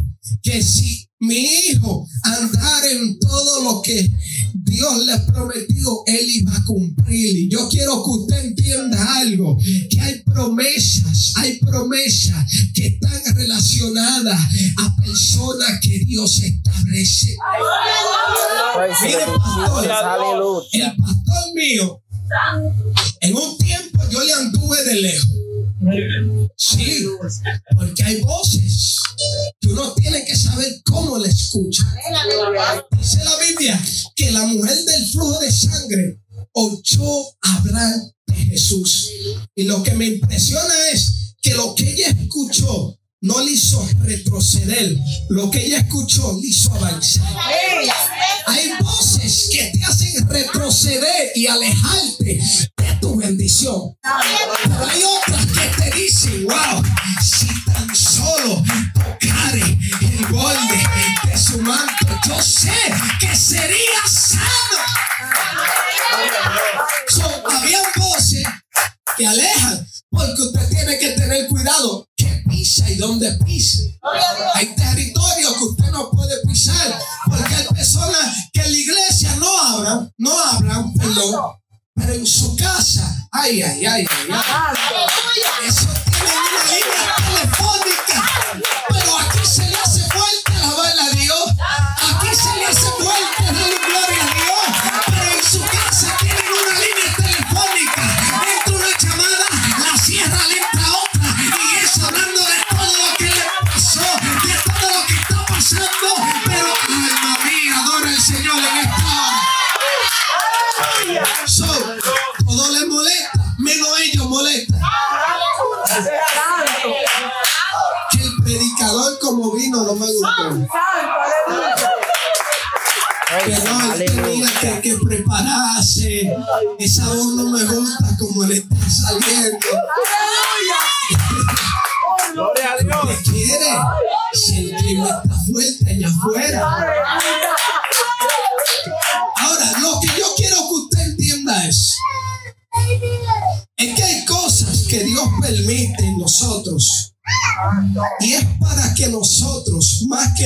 que 0.43 0.61
si 0.61 1.09
mi 1.19 1.39
hijo 1.39 2.05
andara 2.23 2.91
en 2.91 3.17
todo 3.17 3.63
lo 3.63 3.81
que 3.81 4.11
Dios 4.53 5.05
le 5.05 5.17
prometió, 5.19 6.03
él 6.05 6.29
iba 6.29 6.53
a 6.53 6.63
cumplir. 6.65 7.37
Y 7.37 7.49
yo 7.49 7.69
quiero 7.69 8.03
que 8.03 8.09
usted 8.09 8.45
entienda 8.45 9.19
algo, 9.19 9.57
que 9.89 10.01
hay 10.01 10.21
promesas, 10.23 11.33
hay 11.37 11.59
promesas 11.59 12.45
que 12.73 12.87
están 12.87 13.35
relacionadas 13.35 14.39
a 14.81 14.95
personas 14.97 15.79
que 15.81 15.99
Dios 16.05 16.41
establece. 16.41 17.35
Mire, 19.03 19.25
pastor, 19.37 19.85
el 20.73 20.95
pastor 20.97 21.53
mío, 21.55 22.03
en 23.21 23.35
un 23.35 23.57
tiempo 23.57 23.99
yo 24.09 24.23
le 24.23 24.33
anduve 24.33 24.83
de 24.83 24.95
lejos. 25.01 25.29
Sí, 26.57 27.05
porque 27.75 28.03
hay 28.03 28.21
voces 28.21 29.02
que 29.59 29.67
uno 29.69 29.93
tiene 29.93 30.25
que 30.25 30.35
saber 30.35 30.81
cómo 30.85 31.17
le 31.17 31.29
escucha. 31.29 31.83
Dice 32.97 33.23
la 33.23 33.35
Biblia 33.37 33.81
que 34.15 34.31
la 34.31 34.45
mujer 34.47 34.77
del 34.85 35.09
flujo 35.09 35.39
de 35.39 35.51
sangre 35.51 36.19
oyó 36.53 37.25
hablar 37.41 37.93
de 38.27 38.35
Jesús. 38.35 39.09
Y 39.55 39.63
lo 39.63 39.83
que 39.83 39.91
me 39.91 40.05
impresiona 40.05 40.73
es 40.91 41.35
que 41.41 41.53
lo 41.55 41.75
que 41.75 41.91
ella 41.91 42.07
escuchó 42.07 42.97
no 43.23 43.41
le 43.41 43.51
hizo 43.51 43.87
retroceder, 44.01 44.97
lo 45.29 45.49
que 45.49 45.65
ella 45.65 45.77
escuchó 45.77 46.37
le 46.41 46.47
hizo 46.49 46.73
avanzar. 46.75 47.25
Hay 48.47 48.73
voces 48.81 49.47
que 49.49 49.71
te 49.73 49.85
hacen 49.85 50.27
retroceder 50.27 51.31
y 51.33 51.47
alejarte 51.47 52.41
de 52.77 52.93
tu 52.99 53.15
bendición. 53.15 53.95
Pero 54.63 54.85
hay 54.85 55.03
otras 55.03 55.45
que 55.45 55.81
te 55.81 55.97
dicen, 55.97 56.45
wow, 56.45 56.83
si 57.23 57.47
tan 57.63 57.95
solo 57.95 58.61
tocare 58.93 59.77
el 60.01 60.25
borde 60.29 60.83
de 61.25 61.37
su 61.37 61.59
manto, 61.59 62.07
yo 62.27 62.41
sé 62.41 62.73
que 63.21 63.33
sería 63.33 64.01
sano. 64.05 64.43
So, 67.07 67.43
habían 67.49 67.83
voces 67.95 68.43
que 69.17 69.25
alejan, 69.25 69.87
porque 70.09 70.41
usted 70.41 70.69
tiene 70.69 70.99
que 70.99 71.11
tener 71.11 71.47
cuidado 71.47 72.05
pisa 72.53 72.89
y 72.89 72.95
dónde 72.95 73.31
pise. 73.45 73.99
Hay 74.53 74.75
territorios 74.75 75.53
que 75.57 75.63
usted 75.63 75.91
no 75.91 76.11
puede 76.11 76.35
pisar 76.47 76.99
porque 77.25 77.55
hay 77.55 77.67
personas 77.67 78.49
que 78.53 78.61
en 78.61 78.71
la 78.71 78.77
iglesia 78.77 79.35
no 79.37 79.59
hablan, 79.59 80.13
no 80.17 80.31
hablan, 80.39 80.93
perdón, 80.93 81.55
pero 81.95 82.13
en 82.13 82.27
su 82.27 82.55
casa, 82.55 83.27
ay, 83.31 83.61
ay, 83.61 83.85
ay, 83.85 84.05
ay, 84.07 84.27
ay. 84.29 85.67
eso 85.67 85.87
tiene 86.11 86.29
una 86.29 86.63
línea 86.71 87.22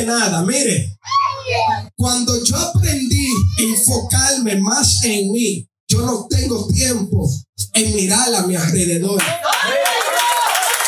nada, 0.06 0.44
mire, 0.44 0.98
cuando 1.96 2.44
yo 2.44 2.56
aprendí 2.58 3.28
a 3.28 3.62
enfocarme 3.62 4.56
más 4.58 5.04
en 5.04 5.32
mí, 5.32 5.68
yo 5.88 6.02
no 6.02 6.28
tengo 6.30 6.68
tiempo 6.68 7.30
en 7.74 7.96
mirar 7.96 8.34
a 8.36 8.42
mi 8.44 8.56
alrededor. 8.56 9.22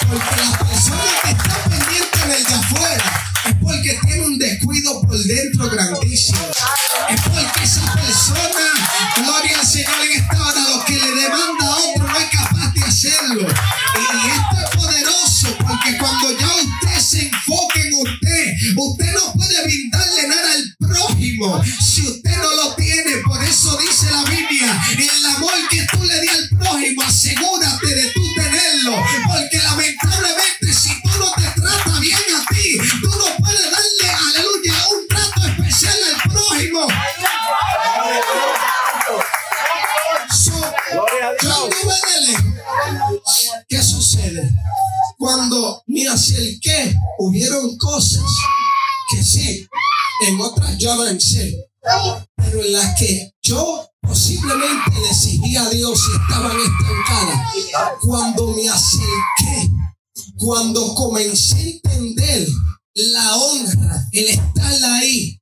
Porque 0.08 0.36
la 0.42 0.60
persona 0.60 1.04
que 1.24 1.30
está 1.32 1.64
pendiente 1.70 2.20
en 2.26 2.32
el 2.32 2.44
de 2.44 2.54
afuera 2.54 3.24
es 3.46 3.56
porque 3.62 4.00
tiene 4.06 4.26
un 4.26 4.38
descuido 4.38 5.02
por 5.02 5.18
dentro 5.18 5.70
grandísimo. 5.70 6.38
Shoot 21.40 21.64
Si 21.80 22.02
usted 22.02 22.36
no 22.38 22.54
lo 22.56 22.76
pero 52.36 52.64
en 52.64 52.74
las 52.74 52.98
que 52.98 53.32
yo 53.42 53.90
posiblemente 54.02 54.92
le 55.02 55.10
exigí 55.10 55.56
a 55.56 55.70
Dios 55.70 56.00
si 56.00 56.22
estaban 56.22 56.58
estancadas. 56.58 57.54
Cuando 58.02 58.48
me 58.56 58.70
acerqué, 58.70 59.70
cuando 60.38 60.96
comencé 60.96 61.82
a 61.86 61.94
entender 61.94 62.48
la 62.96 63.36
honra, 63.36 64.08
el 64.12 64.28
estar 64.30 64.84
ahí, 64.94 65.40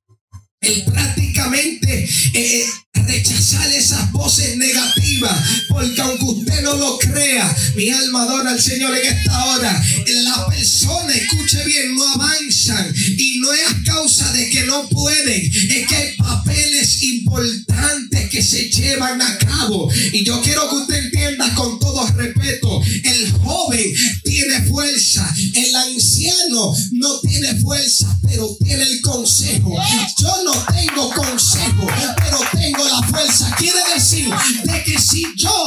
el 0.60 0.84
prácticamente 0.84 2.08
eh, 2.34 2.66
rechazar 3.06 3.72
esas 3.72 4.10
voces 4.12 4.56
negativas, 4.56 5.34
porque 5.68 6.00
aunque 6.00 6.24
usted 6.24 6.62
no 6.62 6.74
lo 6.76 6.98
crea, 6.98 7.56
mi 7.76 7.90
alma 7.90 8.22
adora 8.22 8.50
al 8.50 8.60
Señor 8.60 8.96
en 8.96 9.16
esta 9.16 9.44
hora. 9.46 9.84
La 10.24 10.46
persona, 10.46 11.14
escuche 11.14 11.64
bien, 11.64 11.94
no 11.94 12.12
avanzan 12.14 12.94
y 12.96 13.38
no 13.40 13.52
es 13.52 13.60
a 13.68 13.82
causa 13.84 14.32
de 14.32 14.48
que 14.50 14.62
no 14.64 14.88
pueden, 14.88 15.50
es 15.70 15.86
que 15.86 15.94
hay 15.94 16.16
papeles 16.16 17.02
importantes 17.02 18.28
que 18.30 18.42
se 18.42 18.68
llevan 18.68 19.20
a 19.22 19.38
cabo. 19.38 19.90
Y 20.12 20.24
yo 20.24 20.40
quiero 20.42 20.68
que 20.68 20.76
usted 20.76 20.96
entienda 20.96 21.54
con 21.54 21.78
todo 21.78 22.06
respeto, 22.08 22.82
el 23.04 23.32
joven 23.32 23.92
tiene 24.24 24.62
fuerza, 24.68 25.34
el 25.54 25.74
anciano 25.74 26.74
no 26.92 27.20
tiene 27.20 27.60
fuerza, 27.60 28.18
pero 28.22 28.56
tiene 28.62 28.82
el 28.82 29.00
consejo. 29.00 29.74
Yo 30.20 30.42
no 30.44 30.66
tengo 30.74 31.10
consejo, 31.14 31.86
pero 32.16 32.38
tengo 32.52 32.87
la 32.88 33.02
fuerza. 33.02 33.54
Quiere 33.56 33.78
decir 33.94 34.28
de 34.64 34.84
que 34.84 34.98
si 34.98 35.24
yo 35.36 35.57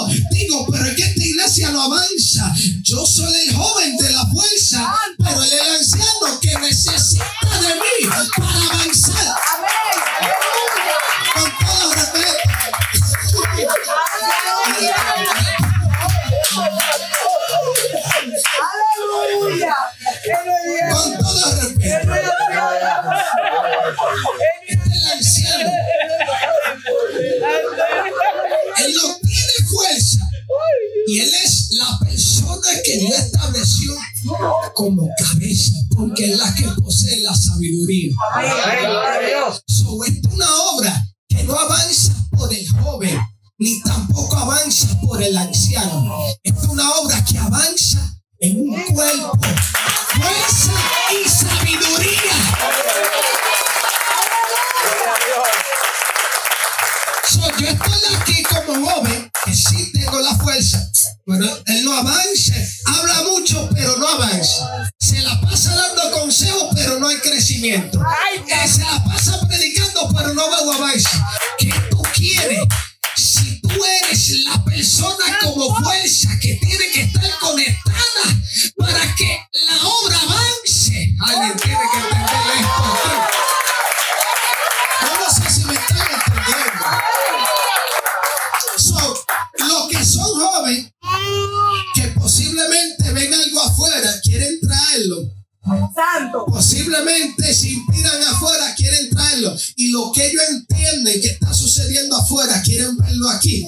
Posiblemente 96.46 97.54
si 97.54 97.74
inspiran 97.74 98.22
afuera, 98.24 98.74
quieren 98.76 99.10
traerlo. 99.10 99.56
Y 99.76 99.90
lo 99.90 100.12
que 100.12 100.28
ellos 100.28 100.44
entienden 100.50 101.22
que 101.22 101.28
está 101.30 101.54
sucediendo 101.54 102.16
afuera, 102.16 102.62
quieren 102.64 102.98
verlo 102.98 103.30
aquí. 103.30 103.68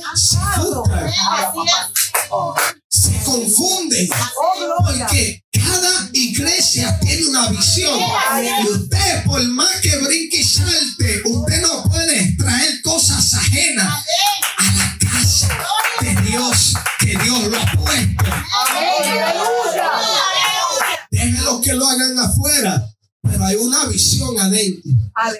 Se 2.90 3.12
confunden. 3.24 4.10
Porque 4.86 5.44
cada 5.52 6.10
iglesia 6.14 7.00
tiene 7.00 7.26
una 7.28 7.50
visión. 7.50 8.00
Y 8.64 8.68
usted, 8.70 9.24
por 9.26 9.44
más 9.50 9.82
que 9.82 9.98
brinque 9.98 10.38
y 10.38 10.44
salte, 10.44 11.22
usted 11.26 11.62
no 11.62 11.83
hagan 21.94 22.20
afuera, 22.20 22.90
pero 23.22 23.46
hay 23.46 23.56
una 23.56 23.86
visión 23.86 24.40
adentro. 24.40 24.92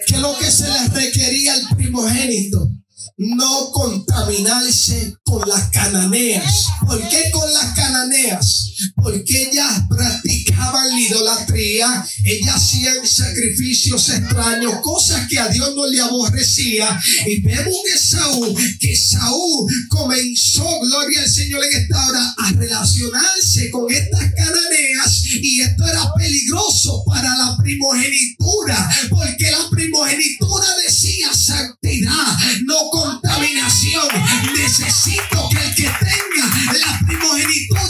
¿Qué 0.08 0.16
es 0.16 0.22
lo 0.22 0.38
que 0.38 0.50
se 0.52 0.70
les 0.70 0.94
requería 0.94 1.54
al 1.54 1.76
primogénito? 1.76 2.70
No 3.18 3.72
contaminarse 3.72 5.16
con 5.24 5.48
las 5.48 5.70
cananeas. 5.70 6.66
¿Por 6.86 7.08
qué 7.10 7.30
con 7.32 7.54
las 7.54 7.74
cananeas? 7.76 8.72
Porque 8.96 9.50
ellas 9.50 9.84
practicaban 9.88 10.90
la 10.90 11.00
idolatría, 11.00 12.06
ellas 12.26 12.56
hacían 12.56 13.06
sacrificios 13.06 14.10
extraños, 14.10 14.74
cosas 14.82 15.28
que 15.30 15.38
a 15.38 15.48
Dios 15.48 15.76
no 15.76 15.86
le 15.86 16.02
aborrecía. 16.02 17.00
Y 17.28 17.42
vemos 17.42 17.76
que 17.86 18.00
Saúl, 18.00 18.56
que 18.80 18.96
Saúl 18.96 19.72
comenzó, 19.90 20.80
gloria 20.82 21.22
al 21.22 21.30
Señor 21.30 21.64
en 21.66 21.82
esta 21.82 22.08
hora, 22.08 22.36
a 22.38 22.52
relacionarse 22.54 23.70
con 23.70 23.92
estas 23.92 24.34
cananeas. 24.34 25.24
Y 25.42 25.62
esto 25.62 25.86
era 25.86 26.12
peligroso 26.16 27.04
para 27.06 27.36
la 27.38 27.58
primogenitura, 27.58 28.90
porque 29.10 29.52
la 29.52 29.70
primogenitura 29.70 30.68
decía 30.86 31.34
santidad, 31.34 32.38
no 32.66 32.90
contaminación. 33.04 34.08
Necesito 34.56 35.50
que 35.50 35.64
el 35.64 35.76
que 35.76 35.84
tenga 35.84 36.74
la 36.80 37.00
primogenitura 37.06 37.83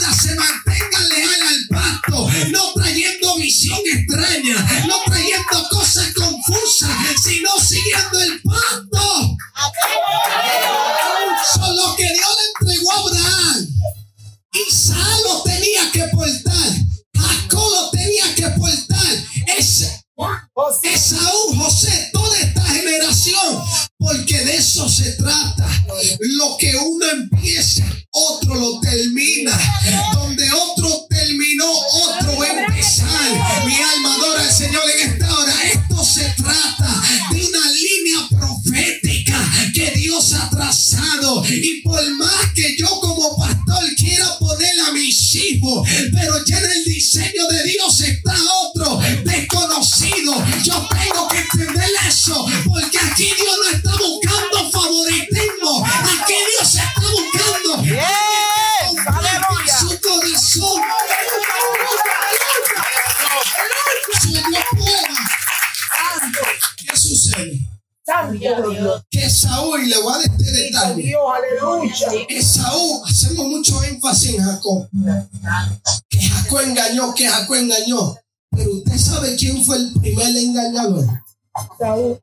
engañó. 77.94 78.16
Pero 78.50 78.74
usted 78.74 78.98
sabe 78.98 79.36
quién 79.36 79.64
fue 79.64 79.76
el 79.76 79.92
primer 79.94 80.36
engañador. 80.36 81.06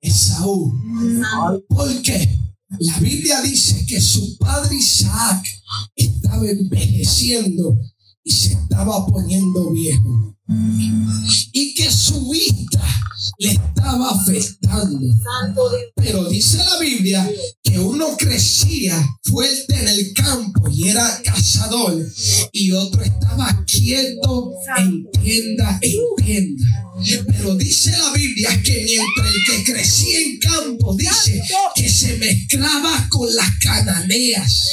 Esaú. 0.02 0.74
¿Por 1.68 2.02
qué? 2.02 2.38
La 2.80 2.98
Biblia 3.00 3.42
dice 3.42 3.86
que 3.86 4.00
su 4.00 4.38
padre 4.38 4.76
Isaac 4.76 5.46
estaba 5.96 6.50
envejeciendo 6.50 7.78
y 8.24 8.32
se 8.32 8.54
estaba 8.54 9.06
poniendo 9.08 9.72
viejo. 9.72 10.38
Y 11.54 11.74
que 11.76 11.92
su 11.92 12.30
vista 12.30 12.82
le 13.40 13.52
estaba 13.52 14.10
afectando. 14.12 15.00
Pero 15.96 16.26
dice 16.26 16.58
la 16.58 16.78
Biblia 16.80 17.30
que 17.64 17.80
uno 17.80 18.16
crecía 18.18 19.02
fuerte 19.24 19.80
en 19.80 19.88
el 19.88 20.14
campo 20.14 20.68
y 20.70 20.90
era 20.90 21.22
cazador 21.24 22.06
y 22.52 22.72
otro 22.72 23.02
estaba 23.02 23.64
quieto 23.66 24.52
en 24.78 25.10
tienda 25.12 25.80
en 25.82 26.26
tienda. 26.26 26.66
Pero 27.28 27.56
dice 27.56 27.92
la 27.98 28.12
Biblia 28.12 28.50
que 28.64 28.86
mientras 28.86 29.34
el 29.34 29.42
que 29.46 29.72
crecía 29.72 30.20
en 30.20 30.40
campo 30.40 30.96
dice 30.96 31.42
que 31.76 31.90
se 31.90 32.18
mezclaba 32.18 33.08
con 33.10 33.34
las 33.34 33.50
cananeas, 33.64 34.70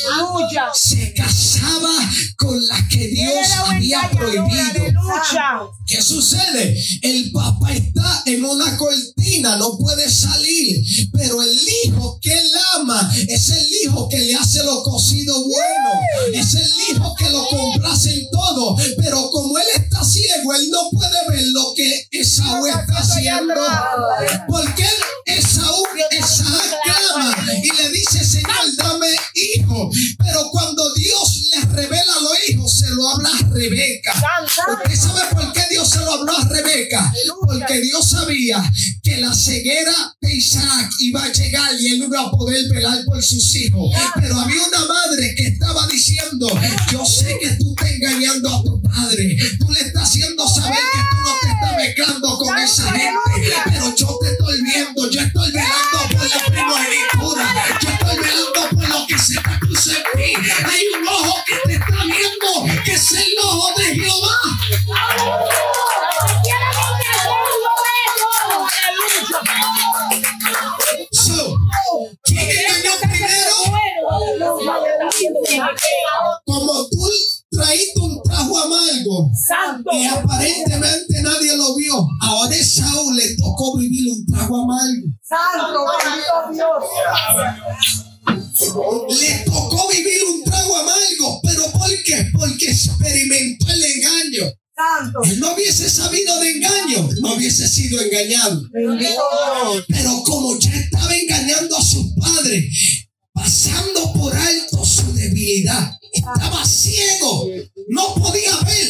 se 0.75 1.15
casaba 1.15 2.11
con 2.37 2.67
las 2.67 2.89
que 2.89 3.09
Dios 3.09 3.51
había 3.65 4.11
prohibido. 4.11 4.85
¿Qué 5.87 6.03
sucede? 6.03 6.77
El 7.03 7.33
papá 7.33 7.73
está 7.73 8.23
en 8.27 8.45
una 8.45 8.77
cortina, 8.77 9.57
no 9.57 9.79
puede 9.79 10.11
salir, 10.11 10.85
pero 11.13 11.43
el 11.43 11.59
hijo 11.85 12.19
que 12.21 12.33
él 12.33 12.51
ama 12.77 13.11
es 13.27 13.49
el 13.49 13.67
hijo 13.83 14.09
que 14.09 14.19
le 14.19 14.35
hace 14.35 14.63
lo 14.65 14.83
cocido 14.83 15.35
bueno, 15.43 15.91
es 16.35 16.55
el 16.55 16.71
hijo 16.91 17.15
que 17.19 17.31
lo 17.31 17.47
complace 17.47 18.13
en 18.13 18.31
todo, 18.31 18.77
pero 18.99 19.31
como 19.31 19.57
él 19.59 19.65
está 19.77 20.05
ciego, 20.05 20.55
él 20.55 20.71
no 20.71 20.91
puede 20.91 21.29
ver 21.31 21.47
lo 21.49 21.73
que 21.75 22.09
Esaú 22.13 22.67
está 22.67 22.99
haciendo, 22.99 23.55
porque 24.49 24.87
Esaú, 25.25 25.85
Esaú 26.11 26.59
clama 26.85 27.37
y 27.63 27.83
le 27.83 27.91
dice, 27.91 28.25
Señor, 28.25 28.77
dame 28.77 29.09
hijo, 29.35 29.91
pero 30.19 30.51
cuando 30.51 30.93
Dios 30.95 31.28
revela 31.79 32.13
a 32.13 32.23
los 32.23 32.49
hijos, 32.49 32.79
se 32.79 32.91
lo 32.91 33.09
habla 33.09 33.31
a 33.31 33.55
Rebeca. 33.55 34.13
¿Usted 34.85 34.97
sabe 34.97 35.21
por 35.35 35.53
qué 35.53 35.63
Dios 35.71 35.89
se 35.89 35.99
lo 36.01 36.13
habló 36.13 36.37
a 36.37 36.49
Rebeca? 36.49 37.13
Porque 37.45 37.81
Dios 37.81 38.11
sabía 38.11 38.63
que 39.03 39.19
la 39.19 39.33
ceguera 39.35 39.95
de 40.21 40.35
Isaac 40.35 40.91
iba 41.01 41.23
a 41.25 41.33
llegar 41.33 41.73
y 41.81 41.89
él 41.89 41.99
no 42.01 42.07
iba 42.07 42.23
a 42.23 42.31
poder 42.31 42.69
velar 42.71 43.05
por 43.05 43.23
sus 43.23 43.55
hijos. 43.57 43.95
Pero 44.17 44.39
había 44.39 44.63
una 44.67 44.85
madre 44.87 45.35
que 45.37 45.49
estaba 45.49 45.87
diciendo, 45.87 46.49
yo 46.93 47.05
sé 47.05 47.37
que 47.41 47.51
tú 47.53 47.75
estás 47.77 47.91
engañando 47.93 48.55
a 48.55 48.63
tu 48.63 48.83
padre. 48.83 49.37
Tú 49.59 49.71
le 49.71 49.81
estás 49.81 50.03
haciendo 50.05 50.49
saber 50.49 50.79
que 50.93 50.99
tú 51.11 51.18
Le 89.21 89.45
tocó 89.45 89.89
vivir 89.89 90.23
un 90.25 90.45
trago 90.45 90.77
amargo, 90.77 91.41
pero 91.43 91.71
¿por 91.73 91.91
qué? 92.05 92.27
Porque 92.33 92.71
experimentó 92.71 93.67
el 93.71 93.85
engaño. 93.85 94.53
Él 95.25 95.41
no 95.41 95.55
hubiese 95.55 95.91
sabido 95.91 96.39
de 96.41 96.51
engaño, 96.51 97.09
no 97.21 97.35
hubiese 97.35 97.69
sido 97.69 98.01
engañado. 98.01 98.63
Pero 99.89 100.23
como 100.25 100.59
ya 100.59 100.75
estaba 100.75 101.17
engañando 101.17 101.77
a 101.77 101.83
sus 101.83 102.13
padres, 102.15 103.09
pasando 103.33 104.13
por 104.13 104.35
alto 104.35 104.85
su 104.85 105.13
debilidad, 105.15 105.97
estaba 106.13 106.65
ciego, 106.65 107.49
no 107.89 108.15
podía 108.15 108.57
ver 108.67 108.89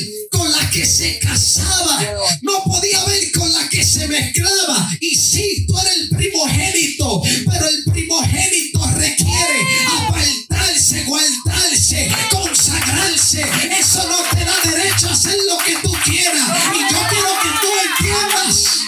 la 0.51 0.70
que 0.70 0.84
se 0.86 1.18
casaba, 1.18 2.01
no 2.42 2.64
podía 2.64 3.05
ver 3.05 3.32
con 3.32 3.53
la 3.53 3.68
que 3.68 3.84
se 3.84 4.07
mezclaba. 4.09 4.90
Y 5.01 5.14
sí, 5.14 5.66
tú 5.66 5.78
eres 5.78 5.96
el 5.96 6.09
primogénito, 6.11 7.22
pero 7.51 7.68
el 7.68 7.84
primogénito 7.92 8.86
requiere 8.96 9.66
apartarse, 9.96 11.05
guardarse, 11.05 12.09
consagrarse. 12.30 13.44
Eso 13.78 14.07
no 14.09 14.18
te 14.36 14.44
da 14.44 14.55
derecho 14.64 15.09
a 15.09 15.12
hacer 15.12 15.36
lo 15.46 15.59
que 15.59 15.76
tú 15.82 15.92
quieras. 16.05 16.49
Y 16.74 16.92
yo 16.92 17.01
quiero 17.09 17.28
que 17.42 17.49
tú 17.61 17.68
entiendas 17.88 18.78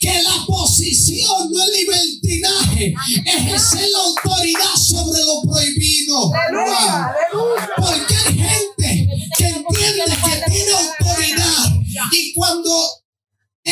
que 0.00 0.22
la 0.22 0.44
posición 0.46 1.50
no 1.50 1.62
es 1.62 1.70
libertinaje, 1.80 2.94
es 3.24 3.34
ejercer 3.34 3.88
la 3.90 3.98
autoridad 4.00 4.74
sobre 4.76 5.20
lo 5.20 5.42
prohibido. 5.50 6.30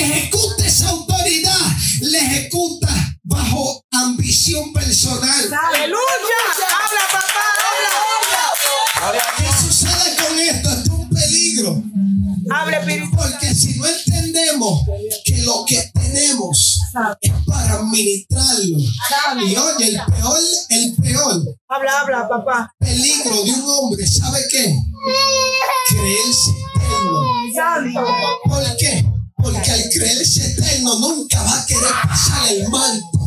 Ejecuta 0.03 0.66
esa 0.66 0.90
autoridad, 0.90 1.59
la 2.00 2.18
ejecuta 2.18 2.88
bajo 3.24 3.84
ambición 3.92 4.72
personal. 4.72 5.50
Aleluya. 5.68 5.98
Habla, 6.68 7.03
papá. 7.12 9.07
Habla. 9.07 9.22
¿Qué 9.36 9.62
sucede 9.66 10.16
con 10.16 10.38
esto? 10.38 10.68
Esto 10.70 10.82
es 10.82 10.88
un 10.88 11.09
peligro. 11.11 11.82
Habla, 12.50 12.78
Espíritu. 12.78 13.11
Porque 13.16 13.55
si 13.55 13.74
no 13.78 13.86
entendemos 13.86 14.80
que 15.24 15.38
lo 15.38 15.64
que 15.66 15.90
tenemos 15.94 16.78
es 17.20 17.32
para 17.46 17.74
administrarlo. 17.74 18.78
Y 19.46 19.57
oye, 19.57 19.88
el 19.88 20.00
peor, 20.07 20.38
el 20.70 20.94
peor 20.96 21.42
Habla, 21.68 22.00
habla, 22.00 22.28
papá. 22.28 22.74
peligro 22.78 23.42
de 23.44 23.50
un 23.53 23.62
hombre, 23.66 24.07
¿sabe 24.07 24.40
qué? 24.50 24.74
Creerse 25.88 26.50
eterno. 26.76 27.22
¿Por 28.44 28.76
qué? 28.76 29.11
Porque 29.43 29.70
al 29.70 29.88
creerse 29.90 30.53
eterno 30.53 30.99
nunca 31.01 31.43
va 31.43 31.59
a 31.59 31.66
querer 31.66 31.93
pasar 32.09 32.49
el 32.53 32.68
manto. 32.68 33.18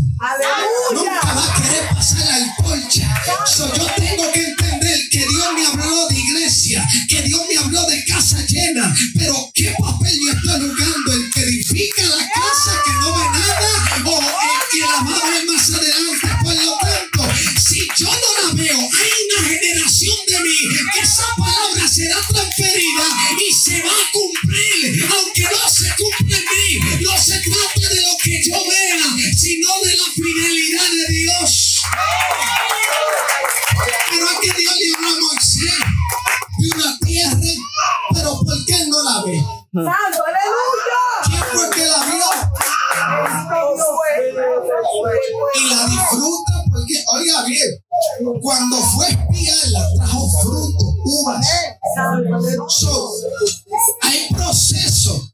Nunca 0.93 1.33
va 1.33 1.43
a 1.43 1.61
querer 1.61 1.89
pasar 1.89 2.25
la 2.25 2.35
antorcha. 2.35 3.23
So, 3.45 3.67
yo 3.75 3.85
tengo 3.97 4.31
que 4.31 4.41
entender 4.41 4.99
que 5.11 5.19
Dios 5.19 5.53
me 5.53 5.65
habló 5.65 6.07
de 6.07 6.19
iglesia, 6.19 6.87
que 7.09 7.21
Dios 7.21 7.41
me 7.49 7.57
habló 7.57 7.85
de 7.85 8.03
casa 8.05 8.37
llena. 8.47 8.95
Pero 9.17 9.51
¿qué 9.53 9.75
papel 9.77 10.17
yo 10.23 10.31
estoy 10.31 10.69
jugando? 10.69 11.13
¿El 11.13 11.31
que 11.31 11.41
edifica 11.41 12.03
la 12.03 12.29
casa 12.29 12.81
que 12.85 12.91
no 12.93 13.13
ve 13.13 13.23
nada? 13.33 14.03
¿O 14.05 14.19
el 14.19 14.61
que 14.71 14.79
la 14.79 15.11
va 15.11 15.17
a 15.17 15.29
ver 15.29 15.45
más 15.45 15.69
adelante? 15.69 16.27
Por 16.43 16.55
lo 16.55 16.77
tanto, 16.77 17.35
si 17.59 17.79
yo 17.97 18.07
no 18.07 18.47
la 18.47 18.53
veo, 18.53 18.77
hay 18.77 19.11
una 19.27 19.47
generación 19.49 20.17
de 20.27 20.39
mí 20.39 20.57
que 20.93 20.99
esa 21.01 21.25
palabra 21.37 21.87
será 21.87 22.17
transferida 22.27 23.03
y 23.37 23.53
se 23.53 23.81
va 23.83 23.91
a 23.91 24.11
cumplir. 24.13 24.34
Santo. 39.83 40.23
Aleluya. 40.23 41.03
¿Quién 41.25 41.43
fue 41.51 41.69
que 41.71 41.85
la 41.85 42.05
vio? 42.05 42.25
Y 45.55 45.69
la 45.69 45.85
disfruta 45.85 46.53
porque, 46.71 47.03
oiga 47.13 47.43
bien, 47.43 47.69
cuando 48.41 48.77
fue 48.77 49.07
espiarla 49.09 49.85
trajo 49.97 50.29
fruto, 50.41 50.85
uvas. 51.03 51.45
So, 52.69 53.11
hay 54.01 54.27
procesos 54.33 55.33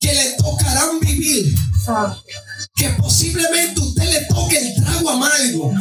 que 0.00 0.12
le 0.12 0.32
tocarán 0.32 0.98
vivir, 0.98 1.54
que 2.74 2.88
posiblemente 3.00 3.80
usted 3.80 4.04
le 4.04 4.24
toque 4.26 4.58
el 4.58 4.74
trago 4.74 5.10
amargo. 5.10 5.72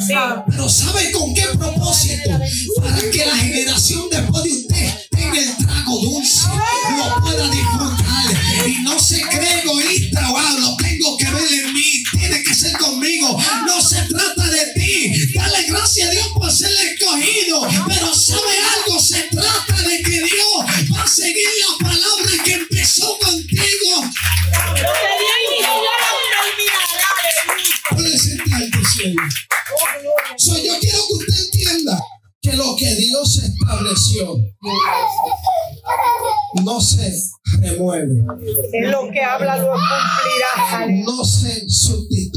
Pero 0.47 0.69
¿sabe 0.69 1.11
con 1.11 1.33
qué 1.33 1.47
propósito? 1.57 2.29
Para 2.79 2.99
que 3.11 3.25
la 3.25 3.35
generación 3.35 4.07
después 4.11 4.43
de 4.43 4.51
usted 4.51 5.00
el 5.39 5.57
trago 5.57 5.99
dulce, 6.01 6.47
lo 6.97 7.21
pueda 7.21 7.49
disfrutar 7.49 8.67
y 8.67 8.79
no 8.83 8.99
se 8.99 9.21
cree 9.21 9.61
egoísta, 9.61 10.29
wow, 10.29 10.59
lo 10.59 10.77
tengo 10.77 11.17
que 11.17 11.25
ver 11.25 11.53
en 11.65 11.73
mí, 11.73 12.03
tiene 12.11 12.43
que 12.43 12.53
ser 12.53 12.71
conmigo. 12.77 13.37
No 13.65 13.81
se 13.81 14.01
trata 14.03 14.47
de 14.49 14.73
ti. 14.75 15.11
Dale 15.33 15.63
gracias 15.67 16.07
a 16.07 16.11
Dios 16.11 16.27
por 16.33 16.51
ser 16.51 16.71
escogido. 16.71 17.67
Pero 17.87 18.13
¿sabe 18.13 18.53
algo? 18.77 18.99
Se 18.99 19.21
trata 19.31 19.81
de 19.87 20.01
que 20.01 20.19
Dios 20.21 20.91
va 20.93 21.03
a 21.03 21.07
seguir 21.07 21.47
la 21.69 21.89
palabra 21.89 22.43
que 22.43 22.53
empezó 22.53 23.17
contigo. 23.19 23.50
Que 32.51 32.57
lo 32.57 32.75
que 32.75 32.95
Dios 32.95 33.37
estableció 33.37 34.35
no 36.63 36.81
se 36.81 37.13
remueve, 37.61 38.13
lo 38.83 39.09
que 39.11 39.21
habla 39.21 39.57
lo 39.57 39.73
cumplirá. 39.73 40.87
no 41.05 41.23
se 41.23 41.69
sustituye, 41.69 42.30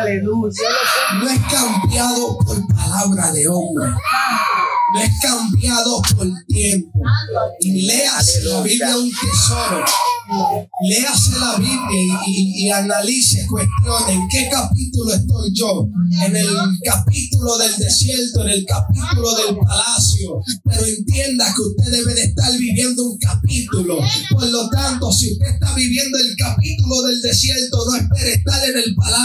Aleluya. 0.00 0.68
no 1.20 1.28
es 1.28 1.40
cambiado 1.50 2.38
por 2.38 2.66
palabra 2.68 3.32
de 3.32 3.46
hombre, 3.48 3.90
no 4.94 5.00
es 5.00 5.10
cambiado 5.22 6.02
por 6.16 6.26
tiempo. 6.46 7.00
Y 7.60 7.82
léase 7.86 8.42
la 8.44 8.60
Biblia 8.62 8.96
un 8.96 9.10
tesoro. 9.10 9.84
Léase 10.82 11.38
la 11.40 11.56
Biblia 11.56 12.20
y, 12.26 12.30
y- 12.30 12.66
y 12.66 12.70
analice, 12.70 13.46
cuestione 13.46 14.12
en 14.12 14.28
qué 14.28 14.48
capítulo 14.50 15.14
estoy 15.14 15.50
yo. 15.54 15.88
En 16.26 16.36
el 16.36 16.46
capítulo 16.84 17.56
del 17.58 17.74
desierto, 17.76 18.42
en 18.42 18.48
el 18.50 18.66
capítulo 18.66 19.34
del 19.36 19.56
palacio. 19.58 20.40
Pero 20.64 20.84
entienda 20.84 21.46
que 21.54 21.62
usted 21.62 21.92
debe 21.92 22.14
de 22.14 22.24
estar 22.24 22.52
viviendo 22.58 23.04
un 23.04 23.18
capítulo. 23.18 23.98
Por 24.30 24.46
lo 24.48 24.68
tanto, 24.68 25.10
si 25.12 25.32
usted 25.32 25.46
está 25.54 25.72
viviendo 25.74 26.18
el 26.18 26.34
capítulo 26.36 27.02
del 27.04 27.22
desierto, 27.22 27.78
no 27.90 27.96
espere 27.96 28.34
estar 28.34 28.68
en 28.68 28.76
el 28.76 28.94
palacio. 28.94 29.17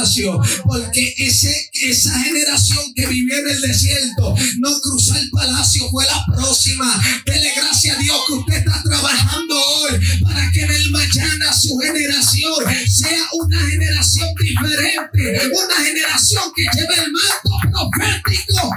Porque 0.63 1.13
ese, 1.17 1.53
esa 1.73 2.17
generación 2.19 2.93
que 2.95 3.07
vivió 3.07 3.37
en 3.37 3.49
el 3.49 3.61
desierto, 3.61 4.35
no 4.59 4.79
cruzó 4.81 5.15
el 5.15 5.29
palacio, 5.29 5.89
fue 5.89 6.05
la 6.05 6.25
próxima. 6.35 7.01
Dele 7.25 7.51
gracias 7.55 7.97
a 7.97 7.99
Dios 7.99 8.17
que 8.27 8.33
usted 8.33 8.57
está 8.57 8.83
trabajando 8.83 9.55
hoy 9.55 9.99
para 10.23 10.49
que 10.51 10.61
en 10.61 10.71
el 10.71 10.91
mañana 10.91 11.53
su 11.53 11.77
generación 11.77 12.63
sea 12.87 13.23
una 13.33 13.59
generación 13.67 14.29
diferente, 14.39 15.47
una 15.47 15.85
generación 15.85 16.43
que 16.55 16.63
lleve 16.73 16.95
el 17.05 17.11
manto 17.11 17.89
profético. 17.91 18.69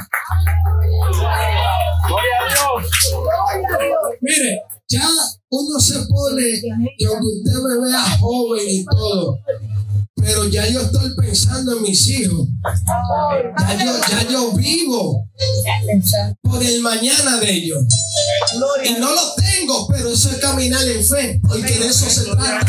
Mire, 4.21 4.61
ya 4.89 5.09
uno 5.49 5.81
se 5.81 5.95
pone, 6.09 6.43
y 6.97 7.05
aunque 7.05 7.27
usted 7.27 7.53
me 7.53 7.87
vea 7.87 8.19
joven 8.19 8.65
y 8.69 8.85
todo, 8.85 9.39
pero 10.27 10.45
ya 10.49 10.67
yo 10.67 10.81
estoy 10.81 11.15
pensando 11.15 11.77
en 11.77 11.83
mis 11.83 12.09
hijos. 12.09 12.49
Ya 13.61 13.85
yo, 13.85 13.93
ya 14.11 14.29
yo 14.29 14.53
vivo 14.53 15.25
por 16.43 16.61
el 16.61 16.81
mañana 16.81 17.39
de 17.39 17.53
ellos. 17.53 17.85
Y 18.85 18.93
no 19.01 19.13
lo 19.13 19.35
tengo, 19.35 19.87
pero 19.87 20.13
eso 20.13 20.31
es 20.31 20.39
caminar 20.39 20.83
en 20.89 21.05
fe, 21.05 21.41
porque 21.47 21.79
de 21.79 21.87
eso 21.87 22.11
se 22.11 22.25
trata. 22.25 22.61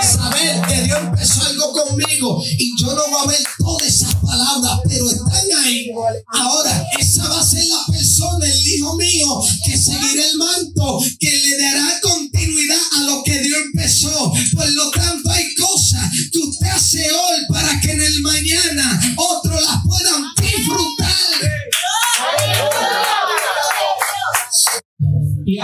Saber 0.00 0.62
que 0.68 0.82
Dios 0.82 0.98
empezó 1.00 1.42
algo 1.44 1.72
conmigo 1.72 2.42
y 2.58 2.72
yo 2.80 2.94
no 2.94 3.02
voy 3.10 3.20
a 3.24 3.30
ver 3.30 3.40
todas 3.58 3.88
esas 3.88 4.14
palabras, 4.16 4.80
pero 4.88 5.10
están 5.10 5.46
ahí. 5.64 5.90
Ahora, 6.34 6.84
esa 7.00 7.28
va 7.28 7.40
a 7.40 7.44
ser 7.44 7.64
la 7.64 7.92
persona, 7.92 8.46
el 8.46 8.66
hijo 8.68 8.96
mío, 8.96 9.42
que 9.64 9.76
seguirá 9.76 10.24
el 10.24 10.38
manto, 10.38 11.00
que 11.18 11.30
le 11.30 11.62
dará 11.62 12.00
continuidad 12.00 12.80
a 12.98 13.00
lo 13.04 13.22
que 13.24 13.40
Dios 13.40 13.58
empezó. 13.72 14.32
Por 14.54 14.70
lo 14.70 14.90
tanto, 14.90 15.30
hay 15.30 15.54
cosas 15.54 16.10
que 16.30 16.38
usted 16.38 16.66
hace 16.68 16.91
hoy 17.00 17.46
para 17.48 17.80
que 17.80 17.92
en 17.92 18.02
el 18.02 18.20
mañana 18.20 19.00
otros 19.16 19.60
las 19.62 19.78
puedan 19.86 20.24
disfrutar. 20.36 21.08
Y 25.46 25.58